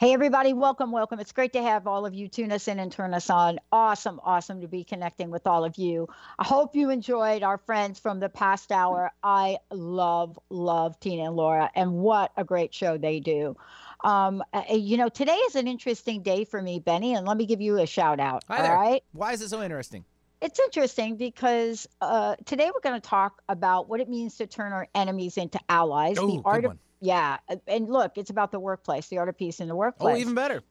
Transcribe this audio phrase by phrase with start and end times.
[0.00, 1.20] Hey, everybody, welcome, welcome.
[1.20, 3.58] It's great to have all of you tune us in and turn us on.
[3.70, 6.08] Awesome, awesome to be connecting with all of you.
[6.38, 9.12] I hope you enjoyed our friends from the past hour.
[9.22, 13.58] I love, love Tina and Laura, and what a great show they do.
[14.02, 17.60] Um, you know, today is an interesting day for me, Benny, and let me give
[17.60, 18.42] you a shout out.
[18.48, 18.74] Hi there.
[18.74, 19.04] All right.
[19.12, 20.06] Why is it so interesting?
[20.40, 24.72] It's interesting because uh, today we're going to talk about what it means to turn
[24.72, 26.16] our enemies into allies.
[26.18, 26.78] Oh, good art of one.
[27.00, 30.16] Yeah, and look, it's about the workplace, the art of peace in the workplace.
[30.16, 30.62] Oh, even better.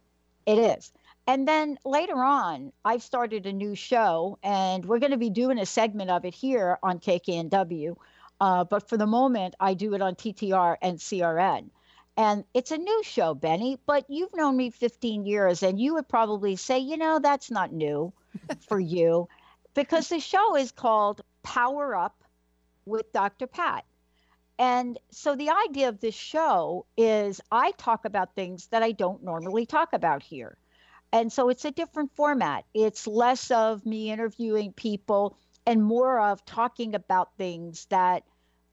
[0.45, 0.91] It is.
[1.27, 5.59] And then later on, I've started a new show, and we're going to be doing
[5.59, 7.95] a segment of it here on KKNW.
[8.41, 11.69] Uh, but for the moment, I do it on TTR and CRN.
[12.17, 16.07] And it's a new show, Benny, but you've known me 15 years, and you would
[16.07, 18.11] probably say, you know, that's not new
[18.67, 19.27] for you
[19.73, 22.23] because the show is called Power Up
[22.85, 23.47] with Dr.
[23.47, 23.85] Pat.
[24.59, 29.23] And so the idea of this show is I talk about things that I don't
[29.23, 30.57] normally talk about here.
[31.13, 32.65] And so it's a different format.
[32.73, 38.23] It's less of me interviewing people and more of talking about things that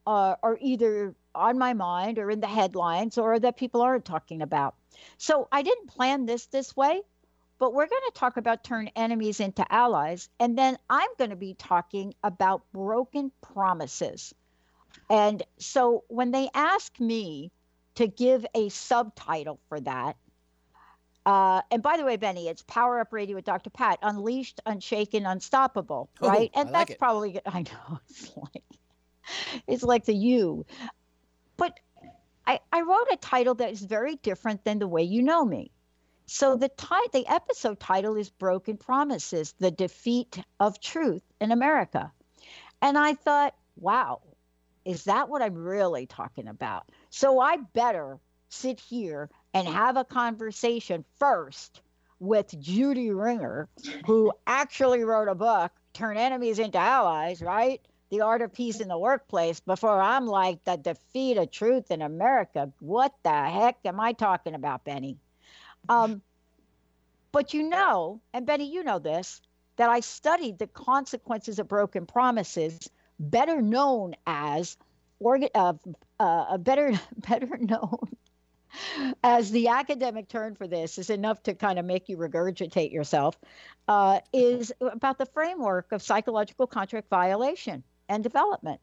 [0.08, 4.42] uh, are either on my mind or in the headlines or that people aren't talking
[4.42, 4.74] about.
[5.18, 7.00] So I didn't plan this this way,
[7.58, 10.28] but we're going to talk about turn enemies into allies.
[10.40, 14.34] And then I'm going to be talking about broken promises.
[15.10, 17.52] And so when they ask me
[17.96, 20.16] to give a subtitle for that,
[21.24, 23.70] uh, and by the way, Benny, it's Power Up Radio with Dr.
[23.70, 26.50] Pat, Unleashed, Unshaken, Unstoppable, Oh, right?
[26.54, 26.98] And like that's it.
[26.98, 27.40] probably.
[27.46, 28.64] I know it's like
[29.66, 30.64] it's like the you,
[31.56, 31.78] but
[32.46, 35.72] I I wrote a title that is very different than the way you know me.
[36.26, 42.12] So the ti- the episode title is Broken Promises: The Defeat of Truth in America.
[42.80, 44.20] And I thought, wow,
[44.86, 46.88] is that what I'm really talking about?
[47.10, 51.82] So I better sit here and have a conversation first
[52.20, 53.68] with Judy Ringer,
[54.06, 57.80] who actually wrote a book, Turn Enemies into Allies, right?
[58.10, 62.00] The Art of Peace in the Workplace, before I'm like, the defeat of truth in
[62.00, 62.72] America.
[62.78, 65.18] What the heck am I talking about, Benny?
[65.88, 66.22] Um,
[67.32, 69.42] but you know, and Benny, you know this,
[69.76, 72.88] that I studied the consequences of broken promises,
[73.18, 74.76] better known as,
[75.22, 75.74] orga- uh,
[76.20, 78.08] uh, better better known
[79.22, 83.38] as the academic term for this is enough to kind of make you regurgitate yourself,
[83.88, 88.80] uh, is about the framework of psychological contract violation and development.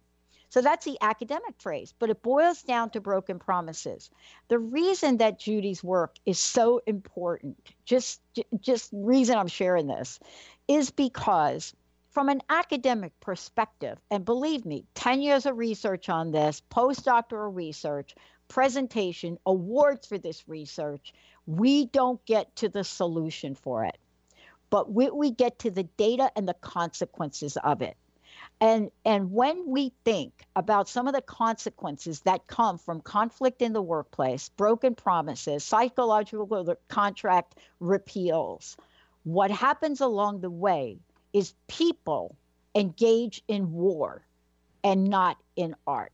[0.49, 4.11] So that's the academic phrase, but it boils down to broken promises.
[4.49, 8.21] The reason that Judy's work is so important, just
[8.59, 10.19] just reason I'm sharing this,
[10.67, 11.73] is because
[12.13, 18.15] from an academic perspective, and believe me, 10 years of research on this, postdoctoral research,
[18.47, 21.13] presentation, awards for this research,
[21.47, 23.97] we don't get to the solution for it.
[24.69, 27.97] But we, we get to the data and the consequences of it.
[28.61, 33.73] And, and when we think about some of the consequences that come from conflict in
[33.73, 38.77] the workplace, broken promises, psychological contract repeals,
[39.23, 40.99] what happens along the way
[41.33, 42.35] is people
[42.75, 44.25] engage in war
[44.83, 46.11] and not in art.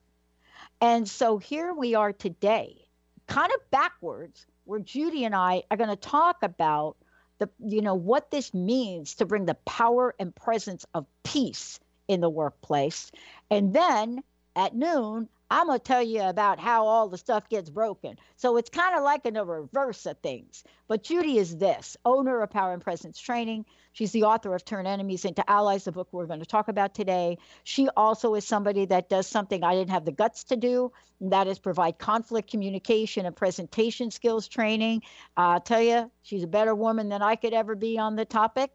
[0.81, 2.87] And so here we are today,
[3.27, 6.95] kind of backwards, where Judy and I are going to talk about
[7.39, 12.21] the you know what this means to bring the power and presence of peace in
[12.21, 13.11] the workplace.
[13.49, 14.23] And then
[14.55, 18.17] at noon, I'm going to tell you about how all the stuff gets broken.
[18.35, 20.63] So it's kind of like in the reverse of things.
[20.87, 23.65] But Judy is this owner of Power and Presence Training.
[23.91, 26.93] She's the author of Turn Enemies into Allies, the book we're going to talk about
[26.93, 27.39] today.
[27.63, 31.31] She also is somebody that does something I didn't have the guts to do, and
[31.31, 35.01] that is provide conflict communication and presentation skills training.
[35.35, 38.71] I'll tell you, she's a better woman than I could ever be on the topic.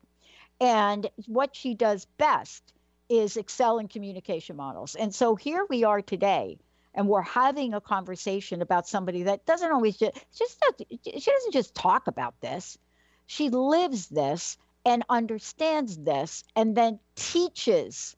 [0.61, 2.73] And what she does best
[3.09, 4.95] is excel in communication models.
[4.95, 6.59] And so here we are today
[6.95, 10.59] and we're having a conversation about somebody that doesn't always just, just
[10.89, 12.79] she doesn't just talk about this.
[13.27, 18.17] She lives this and understands this and then teaches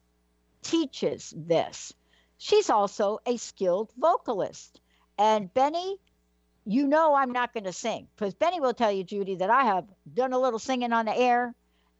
[0.62, 1.92] teaches this.
[2.38, 4.80] She's also a skilled vocalist.
[5.16, 5.98] And Benny,
[6.64, 9.62] you know I'm not going to sing because Benny will tell you, Judy, that I
[9.64, 11.54] have done a little singing on the air.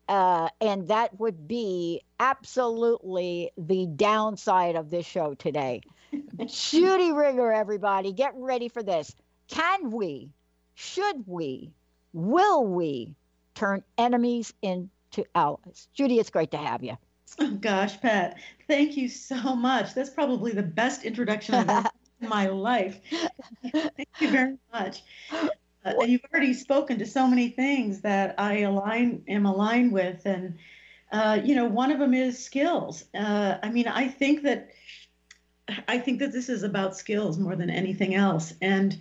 [0.08, 5.80] Uh, and that would be absolutely the downside of this show today.
[6.46, 9.14] Judy Ringer, everybody, get ready for this.
[9.48, 10.30] Can we,
[10.74, 11.72] should we,
[12.12, 13.14] will we
[13.54, 15.88] turn enemies into allies?
[15.92, 16.96] Judy, it's great to have you.
[17.38, 19.92] Oh, gosh, Pat, thank you so much.
[19.94, 23.00] That's probably the best introduction I've ever in my life.
[23.72, 25.02] thank you very much.
[25.86, 30.22] Uh, and you've already spoken to so many things that I align am aligned with,
[30.26, 30.58] and
[31.12, 33.04] uh, you know, one of them is skills.
[33.14, 34.70] Uh, I mean, I think that
[35.88, 38.98] I think that this is about skills more than anything else, and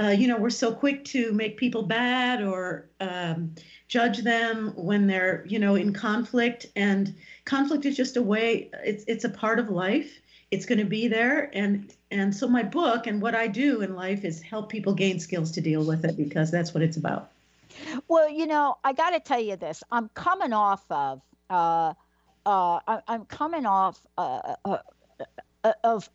[0.00, 3.54] uh, you know, we're so quick to make people bad or um,
[3.88, 6.66] judge them when they're, you know, in conflict.
[6.74, 7.14] And
[7.44, 8.70] conflict is just a way.
[8.84, 10.21] It's it's a part of life.
[10.52, 11.50] It's going to be there.
[11.52, 15.18] And and so my book and what I do in life is help people gain
[15.18, 17.30] skills to deal with it because that's what it's about.
[18.06, 19.82] Well, you know, I got to tell you this.
[19.90, 21.20] I'm coming off of.
[21.50, 21.94] Uh,
[22.44, 24.78] uh, I, am coming off uh, uh,
[25.64, 26.10] uh of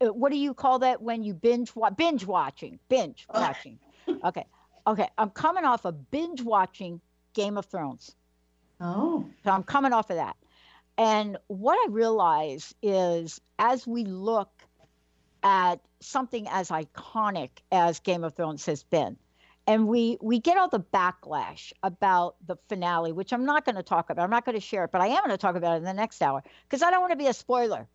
[0.00, 3.40] uh, what do you call that when you binge wa- binge watching binge oh.
[3.40, 3.78] watching
[4.24, 4.46] okay
[4.86, 7.00] okay i'm coming off of binge watching
[7.34, 8.14] game of thrones
[8.80, 10.36] oh so i'm coming off of that
[10.98, 14.50] and what i realize is as we look
[15.42, 19.16] at something as iconic as game of thrones has been
[19.66, 23.82] and we we get all the backlash about the finale which i'm not going to
[23.82, 25.74] talk about i'm not going to share it but i am going to talk about
[25.74, 27.88] it in the next hour because i don't want to be a spoiler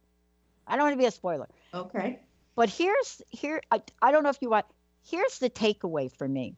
[0.68, 1.50] I don't want to be a spoiler.
[1.74, 2.20] Okay.
[2.56, 4.66] But here's here I, I don't know if you want
[5.04, 6.56] here's the takeaway for me.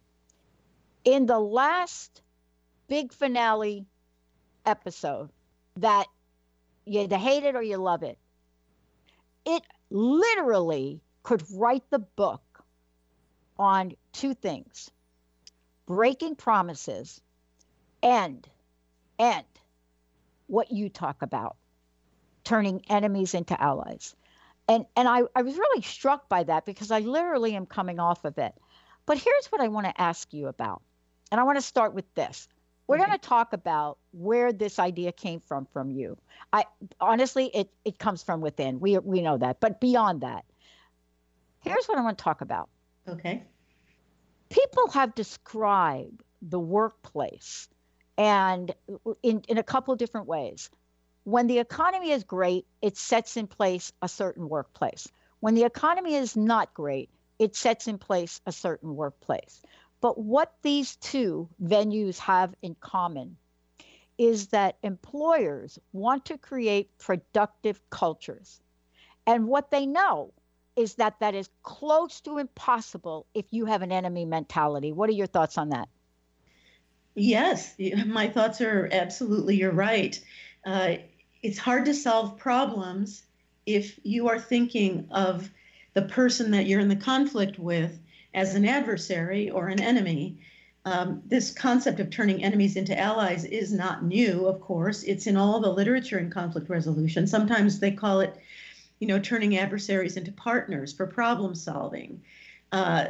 [1.03, 2.21] In the last
[2.87, 3.85] big finale
[4.65, 5.29] episode
[5.77, 6.07] that
[6.85, 8.17] you either hate it or you love it,
[9.45, 12.41] it literally could write the book
[13.57, 14.91] on two things
[15.85, 17.21] breaking promises
[18.01, 18.47] and
[19.19, 19.45] and
[20.47, 21.55] what you talk about
[22.43, 24.15] turning enemies into allies.
[24.67, 28.25] And, and I, I was really struck by that because I literally am coming off
[28.25, 28.53] of it.
[29.05, 30.81] But here's what I want to ask you about.
[31.31, 32.47] And I want to start with this.
[32.87, 33.05] We're okay.
[33.05, 36.17] going to talk about where this idea came from from you.
[36.53, 36.65] I
[36.99, 38.79] honestly it it comes from within.
[38.79, 39.59] We we know that.
[39.59, 40.45] But beyond that,
[41.61, 42.69] here's what I want to talk about.
[43.07, 43.43] Okay.
[44.49, 47.67] People have described the workplace
[48.17, 48.73] and
[49.23, 50.69] in in a couple different ways.
[51.23, 55.07] When the economy is great, it sets in place a certain workplace.
[55.39, 57.09] When the economy is not great,
[57.39, 59.61] it sets in place a certain workplace.
[60.05, 63.37] But what these two venues have in common
[64.19, 68.61] is that employers want to create productive cultures.
[69.25, 70.31] And what they know
[70.75, 74.91] is that that is close to impossible if you have an enemy mentality.
[74.91, 75.89] What are your thoughts on that?
[77.15, 77.73] Yes,
[78.05, 80.23] my thoughts are absolutely, you're right.
[80.67, 80.97] Uh,
[81.41, 83.23] it's hard to solve problems
[83.65, 85.49] if you are thinking of
[85.95, 87.99] the person that you're in the conflict with
[88.35, 90.37] as an adversary or an enemy.
[90.83, 95.01] Um, this concept of turning enemies into allies is not new, of course.
[95.01, 97.25] It's in all the literature in conflict resolution.
[97.25, 98.35] Sometimes they call it,
[98.99, 102.21] you know, turning adversaries into partners for problem solving.
[102.71, 103.07] Uh,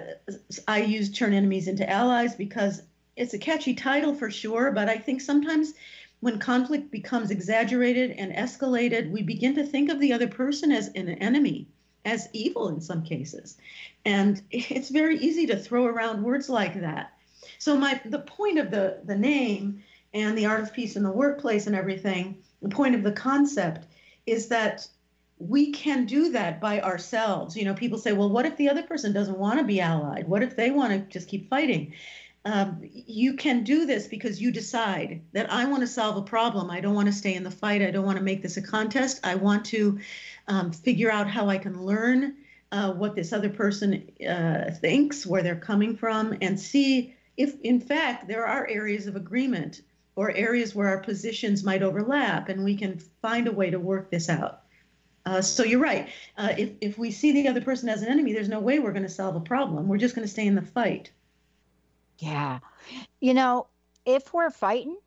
[0.67, 2.83] I use turn enemies into allies because
[3.17, 5.73] it's a catchy title for sure, but I think sometimes
[6.19, 10.87] when conflict becomes exaggerated and escalated, we begin to think of the other person as
[10.89, 11.67] an enemy,
[12.05, 13.57] as evil in some cases.
[14.05, 17.13] And it's very easy to throw around words like that.
[17.57, 19.83] So my the point of the, the name
[20.13, 23.87] and the art of peace in the workplace and everything, the point of the concept
[24.25, 24.87] is that
[25.37, 27.57] we can do that by ourselves.
[27.57, 30.27] You know, people say, well, what if the other person doesn't want to be allied?
[30.27, 31.93] What if they want to just keep fighting?
[32.45, 36.69] um, you can do this because you decide that I want to solve a problem.
[36.69, 37.81] I don't want to stay in the fight.
[37.81, 39.19] I don't want to make this a contest.
[39.23, 39.99] I want to
[40.47, 42.35] um, figure out how I can learn
[42.71, 47.79] uh, what this other person uh, thinks, where they're coming from, and see if, in
[47.79, 49.81] fact, there are areas of agreement
[50.15, 54.09] or areas where our positions might overlap, and we can find a way to work
[54.09, 54.61] this out.
[55.25, 56.09] Uh, so you're right.
[56.37, 58.91] Uh, if, if we see the other person as an enemy, there's no way we're
[58.91, 59.87] going to solve a problem.
[59.87, 61.11] We're just going to stay in the fight.
[62.19, 62.59] Yeah.
[63.19, 63.67] You know,
[64.05, 64.97] if we're fighting,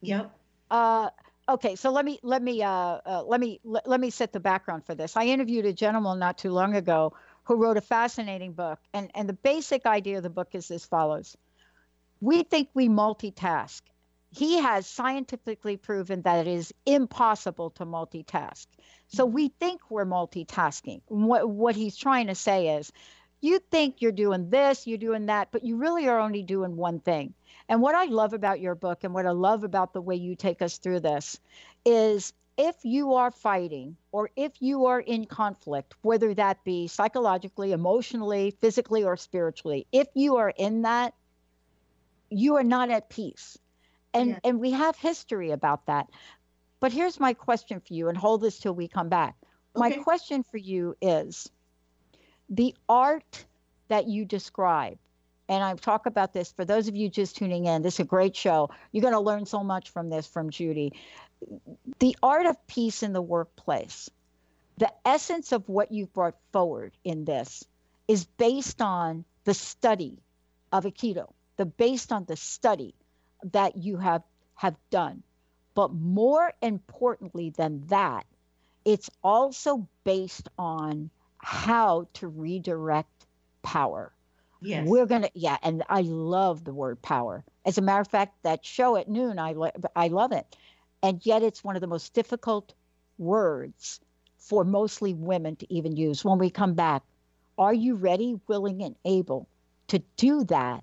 [0.00, 0.34] yep.
[0.70, 1.10] Uh,
[1.48, 4.40] okay, so let me let me uh, uh let me let, let me set the
[4.40, 5.16] background for this.
[5.16, 7.14] I interviewed a gentleman not too long ago
[7.44, 10.84] who wrote a fascinating book, and and the basic idea of the book is as
[10.84, 11.36] follows:
[12.20, 13.80] We think we multitask.
[14.30, 18.66] He has scientifically proven that it is impossible to multitask.
[19.06, 21.00] So we think we're multitasking.
[21.06, 22.92] What what he's trying to say is,
[23.40, 27.00] you think you're doing this, you're doing that, but you really are only doing one
[27.00, 27.34] thing.
[27.68, 30.34] And what I love about your book and what I love about the way you
[30.34, 31.38] take us through this
[31.84, 37.72] is if you are fighting or if you are in conflict, whether that be psychologically,
[37.72, 41.14] emotionally, physically, or spiritually, if you are in that,
[42.30, 43.56] you are not at peace.
[44.12, 44.38] And yeah.
[44.42, 46.08] and we have history about that.
[46.80, 49.36] But here's my question for you, and hold this till we come back.
[49.76, 49.96] Okay.
[49.96, 51.48] My question for you is
[52.48, 53.44] the art
[53.88, 54.98] that you describe
[55.48, 57.80] and I talk about this for those of you just tuning in.
[57.82, 58.70] This is a great show.
[58.92, 60.92] You're going to learn so much from this from Judy.
[62.00, 64.10] The art of peace in the workplace,
[64.76, 67.64] the essence of what you've brought forward in this
[68.06, 70.18] is based on the study
[70.70, 72.94] of Aikido, the based on the study
[73.52, 74.22] that you have
[74.54, 75.22] have done.
[75.74, 78.26] But more importantly than that,
[78.84, 83.26] it's also based on how to redirect
[83.62, 84.12] power
[84.60, 84.86] Yes.
[84.86, 85.56] We're going to, yeah.
[85.62, 87.44] And I love the word power.
[87.64, 89.54] As a matter of fact, that show at noon, I,
[89.94, 90.56] I love it.
[91.02, 92.74] And yet it's one of the most difficult
[93.18, 94.00] words
[94.38, 96.24] for mostly women to even use.
[96.24, 97.02] When we come back,
[97.56, 99.48] are you ready, willing, and able
[99.88, 100.82] to do that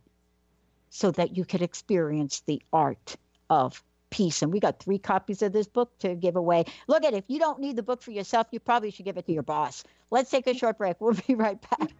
[0.90, 3.18] so that you could experience the art
[3.50, 3.84] of
[4.16, 4.42] peace?
[4.42, 6.64] And we got three copies of this book to give away.
[6.88, 7.18] Look at it.
[7.18, 9.44] If you don't need the book for yourself, you probably should give it to your
[9.44, 9.84] boss.
[10.10, 10.96] Let's take a short break.
[11.02, 11.92] We'll be right back.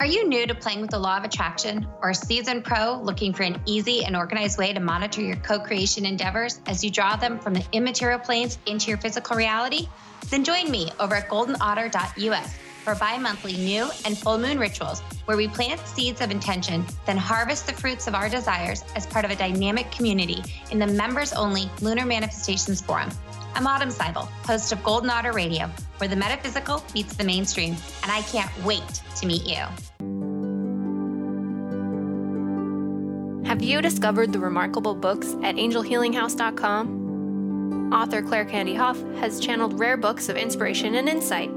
[0.00, 3.32] Are you new to playing with the law of attraction or a seasoned pro looking
[3.32, 7.16] for an easy and organized way to monitor your co creation endeavors as you draw
[7.16, 9.88] them from the immaterial planes into your physical reality?
[10.30, 15.36] Then join me over at goldenotter.us for bi monthly new and full moon rituals where
[15.36, 19.30] we plant seeds of intention, then harvest the fruits of our desires as part of
[19.30, 23.10] a dynamic community in the members only Lunar Manifestations Forum.
[23.54, 25.66] I'm Autumn Seibel, host of Golden Otter Radio,
[25.98, 29.66] where the metaphysical meets the mainstream, and I can't wait to meet you.
[33.46, 37.92] Have you discovered the remarkable books at angelhealinghouse.com?
[37.92, 41.50] Author Claire Candy Hoff has channeled rare books of inspiration and insight.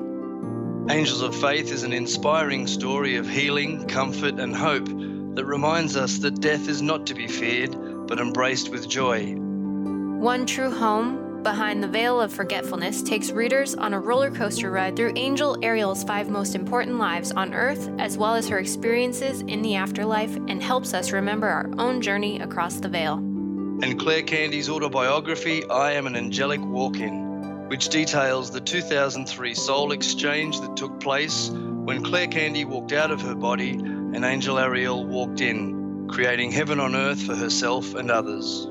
[0.89, 4.87] Angels of Faith is an inspiring story of healing, comfort, and hope
[5.35, 9.33] that reminds us that death is not to be feared, but embraced with joy.
[9.35, 14.95] One True Home Behind the Veil of Forgetfulness takes readers on a roller coaster ride
[14.95, 19.61] through Angel Ariel's five most important lives on Earth, as well as her experiences in
[19.61, 23.17] the afterlife, and helps us remember our own journey across the veil.
[23.17, 27.30] And Claire Candy's autobiography, I Am an Angelic Walk In,
[27.71, 33.21] which details the 2003 soul exchange that took place when Claire Candy walked out of
[33.21, 38.67] her body and Angel Ariel walked in, creating heaven on earth for herself and others.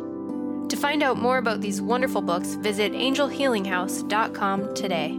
[0.68, 5.18] To find out more about these wonderful books, visit angelhealinghouse.com today.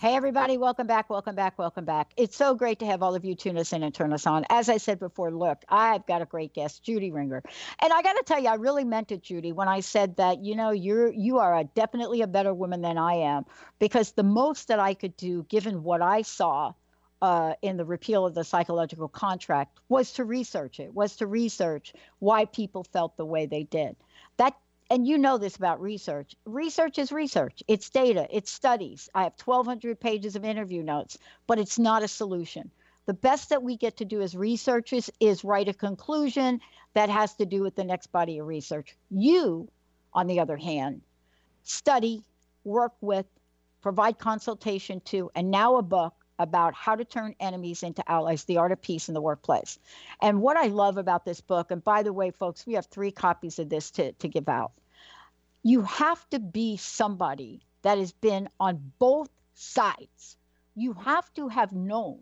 [0.00, 2.12] Hey, everybody, welcome back, welcome back, welcome back.
[2.16, 4.44] It's so great to have all of you tune us in and turn us on.
[4.48, 7.42] As I said before, look, I've got a great guest, Judy Ringer.
[7.82, 10.44] And I got to tell you, I really meant it, Judy, when I said that,
[10.44, 13.44] you know, you're you are a, definitely a better woman than I am
[13.80, 16.74] because the most that I could do, given what I saw
[17.20, 21.92] uh, in the repeal of the psychological contract, was to research it, was to research
[22.20, 23.96] why people felt the way they did.
[24.36, 24.54] That
[24.90, 26.34] and you know this about research.
[26.44, 27.62] Research is research.
[27.68, 29.08] It's data, it's studies.
[29.14, 32.70] I have 1,200 pages of interview notes, but it's not a solution.
[33.06, 36.60] The best that we get to do as researchers is write a conclusion
[36.94, 38.96] that has to do with the next body of research.
[39.10, 39.68] You,
[40.12, 41.00] on the other hand,
[41.62, 42.22] study,
[42.64, 43.26] work with,
[43.80, 48.58] provide consultation to, and now a book about how to turn enemies into allies, the
[48.58, 49.78] art of peace in the workplace.
[50.22, 53.10] And what I love about this book, and by the way, folks, we have three
[53.10, 54.72] copies of this to, to give out.
[55.62, 60.36] You have to be somebody that has been on both sides.
[60.74, 62.20] You have to have known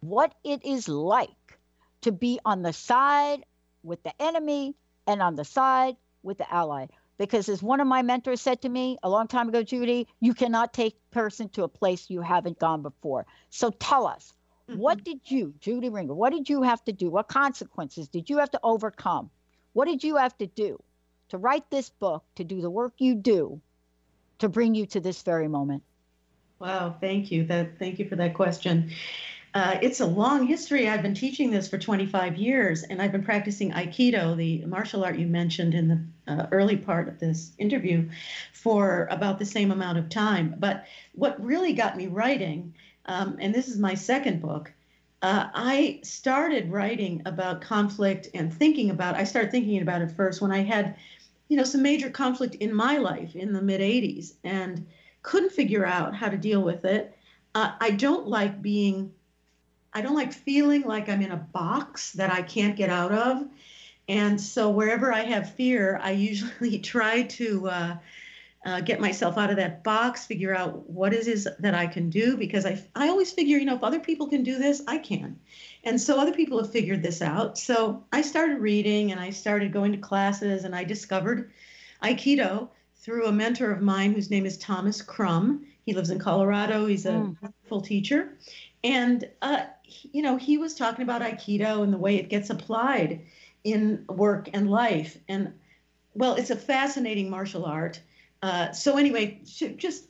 [0.00, 1.58] what it is like
[2.02, 3.44] to be on the side
[3.82, 6.86] with the enemy and on the side with the ally
[7.18, 10.32] because as one of my mentors said to me a long time ago judy you
[10.32, 13.26] cannot take person to a place you haven't gone before.
[13.50, 14.32] So tell us
[14.68, 14.80] mm-hmm.
[14.80, 17.10] what did you judy ringer what did you have to do?
[17.10, 19.30] What consequences did you have to overcome?
[19.72, 20.82] What did you have to do
[21.28, 23.60] to write this book to do the work you do
[24.38, 25.82] to bring you to this very moment?
[26.58, 27.44] Wow thank you.
[27.44, 28.92] That thank you for that question
[29.54, 30.88] uh, it's a long history.
[30.88, 35.18] I've been teaching this for 25 years, and I've been practicing Aikido, the martial art
[35.18, 38.08] you mentioned in the uh, early part of this interview,
[38.52, 40.54] for about the same amount of time.
[40.58, 42.74] But what really got me writing,
[43.06, 44.72] um, and this is my second book,
[45.22, 49.16] uh, I started writing about conflict and thinking about.
[49.16, 50.96] I started thinking about it first when I had,
[51.48, 54.86] you know, some major conflict in my life in the mid 80s, and
[55.22, 57.16] couldn't figure out how to deal with it.
[57.54, 59.12] Uh, I don't like being
[59.92, 63.46] I don't like feeling like I'm in a box that I can't get out of.
[64.08, 67.96] And so wherever I have fear, I usually try to uh,
[68.64, 72.10] uh, get myself out of that box, figure out what it is that I can
[72.10, 74.98] do, because I, I always figure, you know, if other people can do this, I
[74.98, 75.38] can.
[75.84, 77.58] And so other people have figured this out.
[77.58, 81.52] So I started reading and I started going to classes and I discovered
[82.02, 85.66] Aikido through a mentor of mine whose name is Thomas Crum.
[85.86, 86.86] He lives in Colorado.
[86.86, 87.36] He's a mm.
[87.40, 88.36] wonderful teacher.
[88.84, 89.64] And uh,
[90.12, 93.20] you know, he was talking about Aikido and the way it gets applied
[93.64, 95.18] in work and life.
[95.28, 95.52] And
[96.14, 98.00] well, it's a fascinating martial art.
[98.42, 99.40] Uh, so anyway,
[99.76, 100.06] just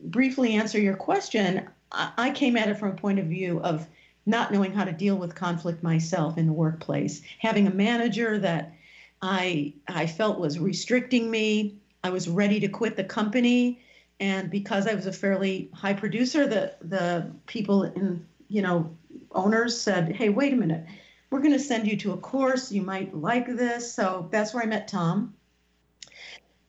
[0.00, 3.86] briefly answer your question, I came at it from a point of view of
[4.26, 8.74] not knowing how to deal with conflict myself in the workplace, having a manager that
[9.22, 11.78] I I felt was restricting me.
[12.02, 13.80] I was ready to quit the company,
[14.20, 18.96] and because I was a fairly high producer, the the people in you know
[19.34, 20.86] owners said, hey, wait a minute,
[21.30, 22.70] we're going to send you to a course.
[22.70, 23.92] You might like this.
[23.92, 25.34] So that's where I met Tom.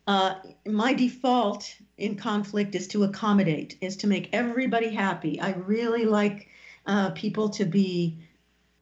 [0.07, 0.35] Uh,
[0.67, 5.39] my default in conflict is to accommodate, is to make everybody happy.
[5.39, 6.47] I really like
[6.85, 8.17] uh, people to be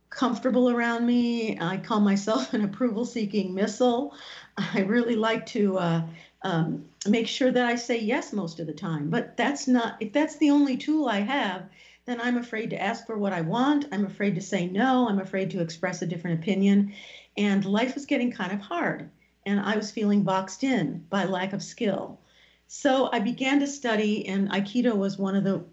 [0.10, 1.60] comfortable around me.
[1.60, 4.16] I call myself an approval seeking missile.
[4.58, 6.02] I really like to uh,
[6.44, 9.10] um, make sure that I say yes most of the time.
[9.10, 11.64] But that's not, if that's the only tool I have,
[12.06, 13.86] then I'm afraid to ask for what I want.
[13.92, 15.08] I'm afraid to say no.
[15.08, 16.94] I'm afraid to express a different opinion.
[17.38, 19.10] And life was getting kind of hard.
[19.46, 22.20] And I was feeling boxed in by lack of skill.
[22.68, 25.64] So I began to study, and Aikido was one of the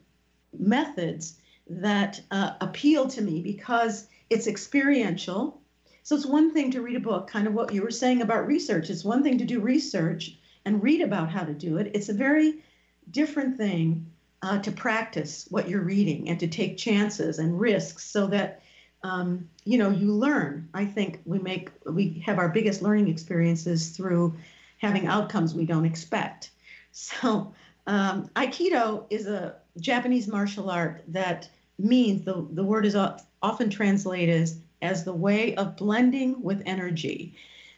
[0.57, 1.39] methods
[1.69, 5.61] that uh, appealed to me because it's experiential.
[6.03, 8.47] So it's one thing to read a book, kind of what you were saying about
[8.47, 8.91] research.
[8.91, 11.93] It's one thing to do research and read about how to do it.
[11.95, 12.63] It's a very
[13.11, 14.10] different thing
[14.43, 18.63] uh, to practice what you're reading and to take chances and risks so that
[19.03, 20.69] um, you know you learn.
[20.75, 24.37] I think we make we have our biggest learning experiences through
[24.79, 26.51] having outcomes we don't expect.
[26.93, 27.55] So
[27.87, 31.49] um, aikido is a japanese martial art that
[31.79, 32.97] means the, the word is
[33.43, 37.35] often translated as, as the way of blending with energy.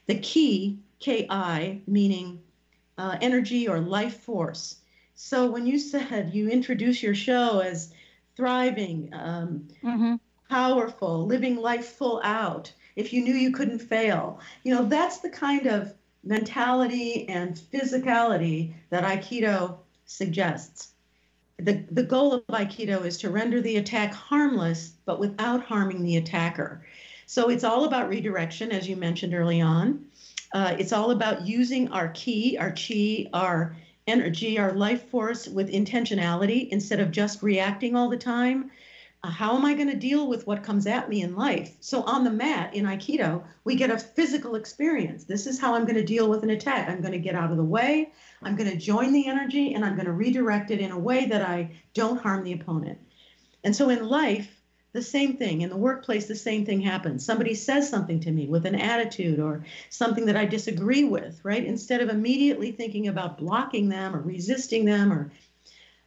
[0.07, 1.29] The key ki
[1.87, 2.43] meaning
[2.97, 4.77] uh, energy or life force
[5.15, 7.93] so when you said you introduce your show as
[8.37, 10.15] thriving, um, mm-hmm.
[10.49, 15.31] powerful, living life full out, if you knew you couldn't fail, you know, that's the
[15.31, 15.95] kind of
[16.25, 20.93] mentality and physicality that Aikido suggests.
[21.59, 26.17] The, the goal of Aikido is to render the attack harmless, but without harming the
[26.17, 26.85] attacker.
[27.27, 30.05] So it's all about redirection, as you mentioned early on.
[30.53, 35.71] Uh, it's all about using our ki, our chi, our energy, our life force with
[35.71, 38.71] intentionality instead of just reacting all the time.
[39.25, 41.77] Uh, how am I going to deal with what comes at me in life?
[41.79, 45.25] So, on the mat in Aikido, we get a physical experience.
[45.25, 46.89] This is how I'm going to deal with an attack.
[46.89, 48.13] I'm going to get out of the way,
[48.43, 51.27] I'm going to join the energy, and I'm going to redirect it in a way
[51.27, 52.99] that I don't harm the opponent.
[53.63, 54.62] And so, in life,
[54.93, 55.63] the same thing.
[55.63, 57.25] In the workplace, the same thing happens.
[57.25, 61.65] Somebody says something to me with an attitude or something that I disagree with, right?
[61.65, 65.33] Instead of immediately thinking about blocking them or resisting them or,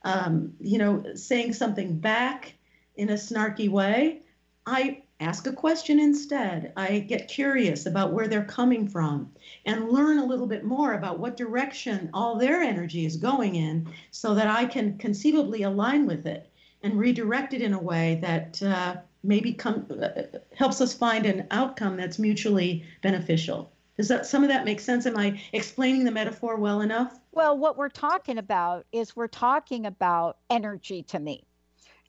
[0.04, 2.54] um, you know, saying something back
[2.96, 4.22] in a snarky way,
[4.68, 6.74] I ask a question instead.
[6.76, 9.32] I get curious about where they're coming from
[9.66, 13.88] and learn a little bit more about what direction all their energy is going in
[14.12, 16.52] so that I can conceivably align with it
[16.86, 20.22] and redirect it in a way that uh, maybe come, uh,
[20.56, 23.72] helps us find an outcome that's mutually beneficial.
[23.98, 25.06] Does that some of that make sense?
[25.06, 27.20] Am I explaining the metaphor well enough?
[27.32, 31.46] Well, what we're talking about is we're talking about energy to me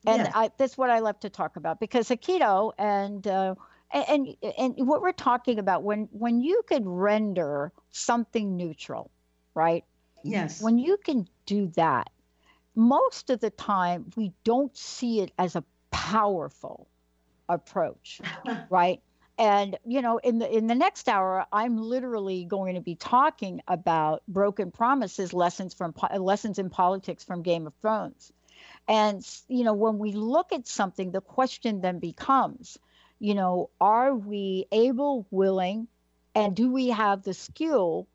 [0.07, 0.31] and yes.
[0.33, 3.55] I, that's what I love to talk about because Aikido and uh,
[3.91, 9.11] and and what we're talking about when when you could render something neutral,
[9.53, 9.83] right?
[10.23, 10.61] Yes.
[10.61, 12.09] When you can do that,
[12.77, 16.87] most of the time we don't see it as a powerful
[17.49, 18.21] approach,
[18.69, 19.01] right?
[19.39, 23.61] And you know, in the in the next hour, I'm literally going to be talking
[23.67, 28.31] about broken promises, lessons from lessons in politics from Game of Thrones.
[28.87, 32.77] And, you know, when we look at something, the question then becomes,
[33.19, 35.87] you know, are we able, willing,
[36.33, 38.07] and do we have the skill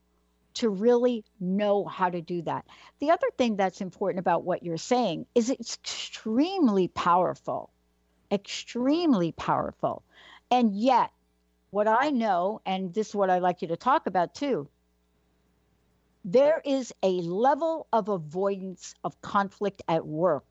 [0.54, 2.66] to really know how to do that?
[3.00, 7.70] The other thing that's important about what you're saying is it's extremely powerful,
[8.30, 10.02] extremely powerful.
[10.50, 11.10] And yet,
[11.70, 14.68] what I know, and this is what I'd like you to talk about too,
[16.24, 20.44] there is a level of avoidance of conflict at work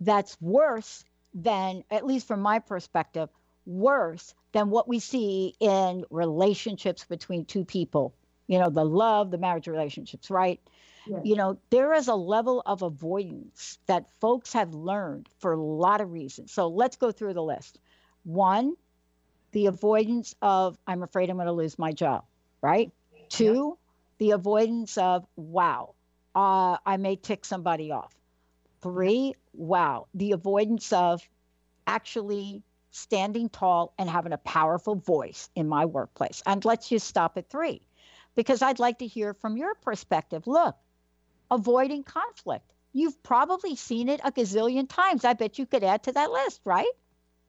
[0.00, 3.28] that's worse than, at least from my perspective,
[3.66, 8.14] worse than what we see in relationships between two people.
[8.50, 10.60] You know, the love, the marriage relationships, right?
[11.06, 11.20] Yes.
[11.22, 16.00] You know, there is a level of avoidance that folks have learned for a lot
[16.00, 16.52] of reasons.
[16.52, 17.78] So let's go through the list.
[18.24, 18.74] One,
[19.52, 22.24] the avoidance of, I'm afraid I'm going to lose my job,
[22.60, 22.90] right?
[23.28, 23.78] Two,
[24.18, 25.94] the avoidance of, wow,
[26.34, 28.12] uh, I may tick somebody off.
[28.82, 31.22] Three, wow, the avoidance of
[31.86, 36.42] actually standing tall and having a powerful voice in my workplace.
[36.46, 37.82] And let's just stop at three,
[38.34, 40.46] because I'd like to hear from your perspective.
[40.46, 40.76] Look,
[41.50, 42.72] avoiding conflict.
[42.92, 45.24] You've probably seen it a gazillion times.
[45.24, 46.90] I bet you could add to that list, right?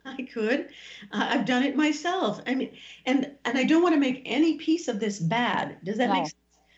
[0.04, 0.68] I could.
[1.12, 2.40] Uh, I've done it myself.
[2.46, 2.72] I mean,
[3.06, 5.78] and and I don't want to make any piece of this bad.
[5.84, 6.14] Does that no.
[6.14, 6.34] make sense?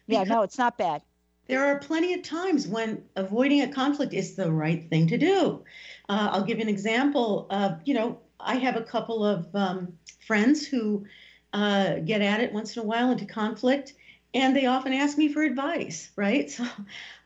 [0.07, 1.03] Because yeah, no, it's not bad
[1.47, 5.63] there are plenty of times when avoiding a conflict is the right thing to do.
[6.09, 7.47] Uh, I'll give an example.
[7.51, 9.93] Uh, you know, I have a couple of um,
[10.27, 11.07] friends who
[11.55, 13.95] uh, get at it once in a while into conflict,
[14.35, 16.51] and they often ask me for advice, right?
[16.61, 16.67] So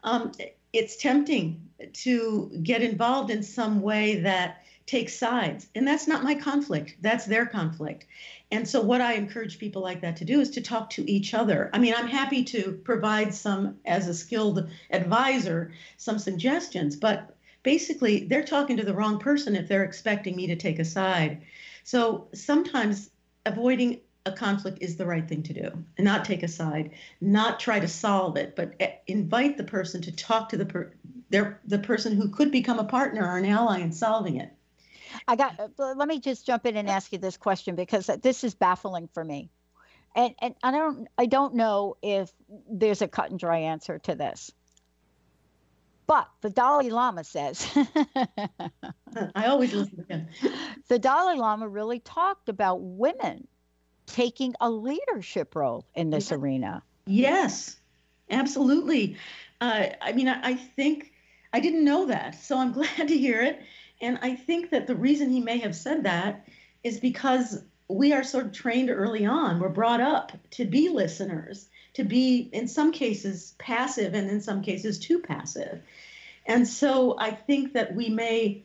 [0.05, 0.33] um,
[0.73, 1.61] it's tempting
[1.95, 7.25] to get involved in some way that takes sides, and that's not my conflict, that's
[7.25, 8.07] their conflict.
[8.51, 11.35] And so, what I encourage people like that to do is to talk to each
[11.35, 11.71] other.
[11.73, 18.25] I mean, I'm happy to provide some, as a skilled advisor, some suggestions, but basically,
[18.25, 21.43] they're talking to the wrong person if they're expecting me to take a side.
[21.85, 23.11] So, sometimes
[23.47, 27.59] avoiding a conflict is the right thing to do and not take a side, not
[27.59, 30.93] try to solve it, but eh, invite the person to talk to the per-
[31.31, 34.53] their, the person who could become a partner or an ally in solving it.
[35.27, 35.59] I got.
[35.59, 39.09] Uh, let me just jump in and ask you this question because this is baffling
[39.13, 39.51] for me,
[40.15, 42.31] and and I don't I don't know if
[42.71, 44.53] there's a cut and dry answer to this.
[46.07, 47.67] But the Dalai Lama says.
[49.35, 50.29] I always listen to him.
[50.89, 53.47] The Dalai Lama really talked about women
[54.09, 56.83] taking a leadership role in this arena.
[57.07, 57.77] Yes,
[58.31, 59.17] absolutely.
[59.61, 61.13] Uh, I mean, I, I think
[61.53, 63.61] I didn't know that, so I'm glad to hear it.
[64.01, 66.47] And I think that the reason he may have said that
[66.85, 69.59] is because we are sort of trained early on.
[69.59, 74.63] We're brought up to be listeners, to be, in some cases, passive, and in some
[74.63, 75.81] cases, too passive.
[76.47, 78.63] And so I think that we may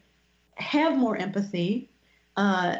[0.55, 1.89] have more empathy
[2.37, 2.77] uh,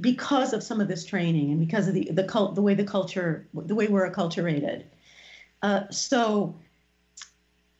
[0.00, 2.84] because of some of this training and because of the the, cult, the way the
[2.84, 4.84] culture, the way we're acculturated.
[5.62, 6.54] Uh, so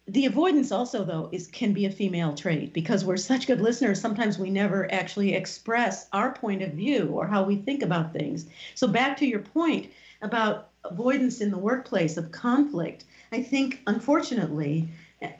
[0.06, 3.98] the avoidance also though is can be a female trait because we're such good listeners
[3.98, 8.44] sometimes we never actually express our point of view or how we think about things
[8.74, 14.88] so back to your point about avoidance in the workplace of conflict I think, unfortunately,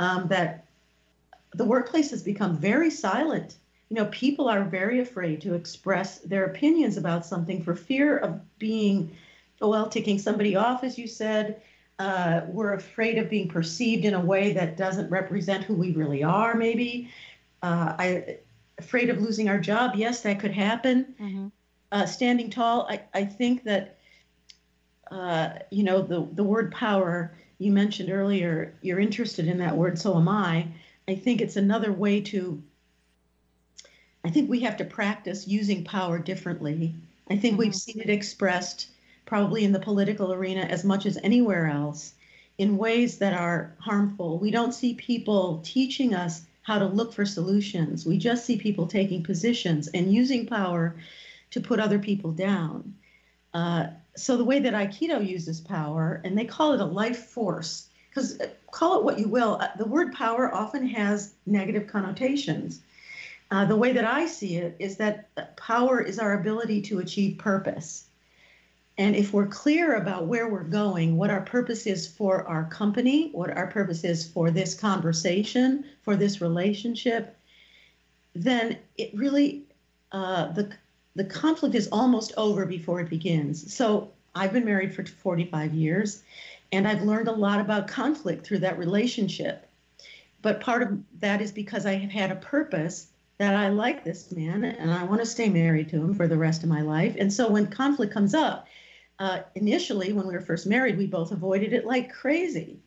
[0.01, 0.65] um, that
[1.55, 3.55] the workplace has become very silent.
[3.95, 8.41] You know, people are very afraid to express their opinions about something for fear of
[8.59, 9.17] being,
[9.61, 11.63] well, taking somebody off, as you said.
[12.01, 16.25] Uh, we're afraid of being perceived in a way that doesn't represent who we really
[16.25, 17.09] are, maybe.
[17.63, 18.39] Uh, I
[18.79, 19.93] afraid of losing our job.
[19.95, 21.15] Yes, that could happen.
[21.21, 21.47] Mm-hmm.
[21.93, 22.89] Uh, standing tall.
[22.91, 23.99] I, I think that
[25.09, 28.77] uh, you know the the word power you mentioned earlier.
[28.83, 30.67] You're interested in that word, so am I.
[31.07, 32.61] I think it's another way to.
[34.25, 36.95] I think we have to practice using power differently.
[37.29, 37.59] I think mm-hmm.
[37.59, 38.89] we've seen it expressed
[39.27, 42.15] probably in the political arena as much as anywhere else
[42.59, 44.39] in ways that are harmful.
[44.39, 48.07] We don't see people teaching us how to look for solutions.
[48.07, 50.97] We just see people taking positions and using power
[51.51, 52.95] to put other people down.
[53.53, 57.89] Uh, so the way that Aikido uses power, and they call it a life force,
[58.09, 62.81] because uh, call it what you will, uh, the word power often has negative connotations.
[63.51, 67.39] Uh, the way that I see it is that power is our ability to achieve
[67.39, 68.07] purpose.
[68.97, 73.31] And if we're clear about where we're going, what our purpose is for our company,
[73.33, 77.37] what our purpose is for this conversation, for this relationship,
[78.35, 79.65] then it really
[80.13, 80.71] uh, the
[81.17, 83.73] the conflict is almost over before it begins.
[83.73, 86.23] So I've been married for 45 years,
[86.73, 89.69] and I've learned a lot about conflict through that relationship.
[90.43, 94.31] But part of that is because I have had a purpose that I like this
[94.33, 97.17] man and I want to stay married to him for the rest of my life.
[97.19, 98.67] And so when conflict comes up,
[99.19, 102.81] uh, initially, when we were first married, we both avoided it like crazy.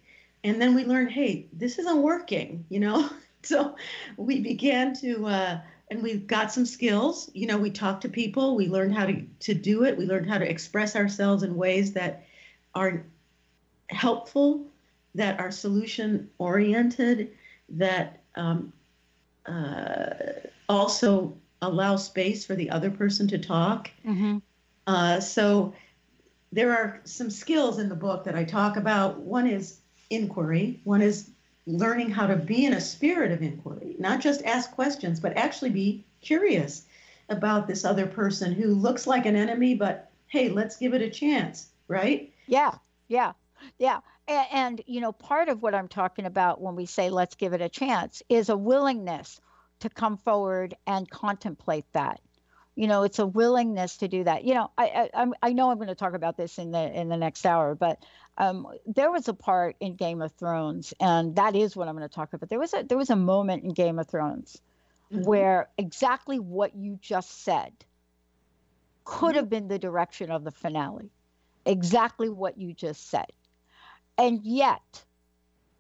[0.44, 3.10] And then we learned, hey, this isn't working, you know?
[3.44, 3.76] so
[4.18, 7.30] we began to, uh, and we got some skills.
[7.34, 10.30] You know, we talked to people, we learned how to, to do it, we learned
[10.30, 12.26] how to express ourselves in ways that
[12.76, 13.04] are
[13.90, 14.66] helpful,
[15.16, 17.32] that are solution oriented,
[17.70, 18.72] that um,
[19.48, 23.90] uh, also allow space for the other person to talk.
[24.06, 24.38] Mm-hmm.
[24.86, 25.74] Uh, so,
[26.52, 29.20] there are some skills in the book that I talk about.
[29.20, 29.80] One is
[30.10, 31.30] inquiry, one is
[31.66, 35.70] learning how to be in a spirit of inquiry, not just ask questions, but actually
[35.70, 36.86] be curious
[37.30, 41.10] about this other person who looks like an enemy, but hey, let's give it a
[41.10, 42.32] chance, right?
[42.48, 42.76] Yeah,
[43.10, 43.34] yeah,
[43.78, 44.00] yeah.
[44.28, 47.54] And, and, you know, part of what I'm talking about when we say let's give
[47.54, 49.40] it a chance is a willingness
[49.80, 52.20] to come forward and contemplate that.
[52.76, 54.44] You know it's a willingness to do that.
[54.44, 57.10] You know i i, I know i'm going to talk about this in the in
[57.10, 58.04] the next hour but
[58.38, 62.08] um, there was a part in game of thrones and that is what i'm going
[62.08, 62.50] to talk about.
[62.50, 64.62] There was a there was a moment in game of thrones
[65.12, 65.24] mm-hmm.
[65.24, 67.74] where exactly what you just said
[69.06, 69.38] could mm-hmm.
[69.38, 71.10] have been the direction of the finale.
[71.66, 73.32] Exactly what you just said
[74.18, 75.04] and yet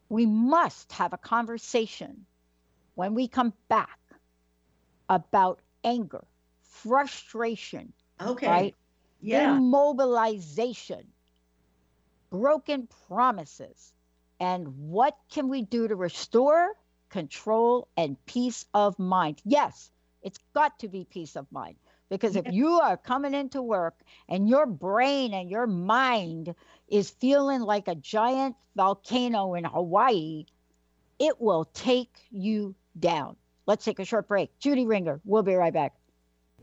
[0.10, 2.26] we must have a conversation
[2.96, 4.00] when we come back
[5.10, 6.26] about anger
[6.62, 7.94] frustration.
[8.22, 8.48] Okay.
[8.48, 8.76] Right?
[9.22, 9.58] Yeah.
[9.58, 11.04] Immobilization,
[12.30, 13.94] broken promises.
[14.40, 16.70] And what can we do to restore
[17.10, 19.42] control and peace of mind?
[19.44, 21.78] Yes, it's got to be peace of mind.
[22.10, 26.56] Because if you are coming into work and your brain and your mind
[26.88, 30.46] is feeling like a giant volcano in Hawaii,
[31.20, 33.36] it will take you down.
[33.66, 34.58] Let's take a short break.
[34.60, 35.94] Judy Ringer, we'll be right back.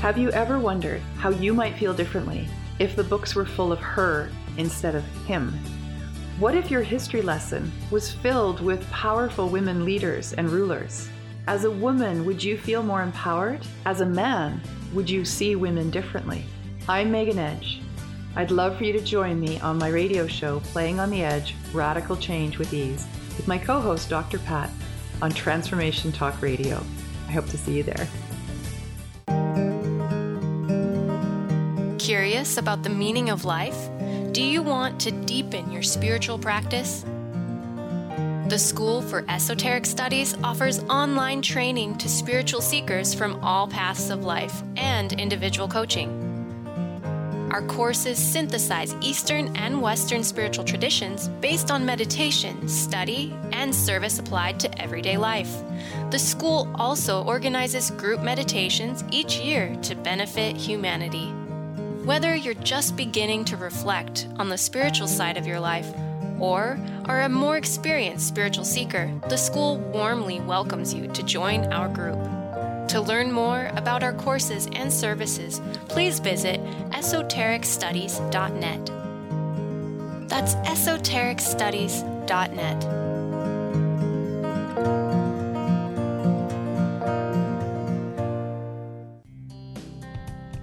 [0.00, 3.80] Have you ever wondered how you might feel differently if the books were full of
[3.80, 5.52] her instead of him?
[6.38, 11.10] What if your history lesson was filled with powerful women leaders and rulers?
[11.46, 13.60] As a woman, would you feel more empowered?
[13.84, 14.62] As a man,
[14.94, 16.46] would you see women differently?
[16.88, 17.82] I'm Megan Edge.
[18.36, 21.54] I'd love for you to join me on my radio show, Playing on the Edge
[21.74, 24.38] Radical Change with Ease, with my co host, Dr.
[24.38, 24.70] Pat,
[25.20, 26.82] on Transformation Talk Radio.
[27.28, 28.08] I hope to see you there.
[32.00, 33.76] Curious about the meaning of life?
[34.32, 37.04] Do you want to deepen your spiritual practice?
[38.48, 44.24] The School for Esoteric Studies offers online training to spiritual seekers from all paths of
[44.24, 46.08] life and individual coaching.
[47.52, 54.58] Our courses synthesize Eastern and Western spiritual traditions based on meditation, study, and service applied
[54.60, 55.54] to everyday life.
[56.10, 61.30] The school also organizes group meditations each year to benefit humanity.
[62.10, 65.86] Whether you're just beginning to reflect on the spiritual side of your life
[66.40, 71.88] or are a more experienced spiritual seeker, the school warmly welcomes you to join our
[71.88, 72.18] group.
[72.88, 78.86] To learn more about our courses and services, please visit esotericstudies.net.
[80.28, 82.99] That's esotericstudies.net.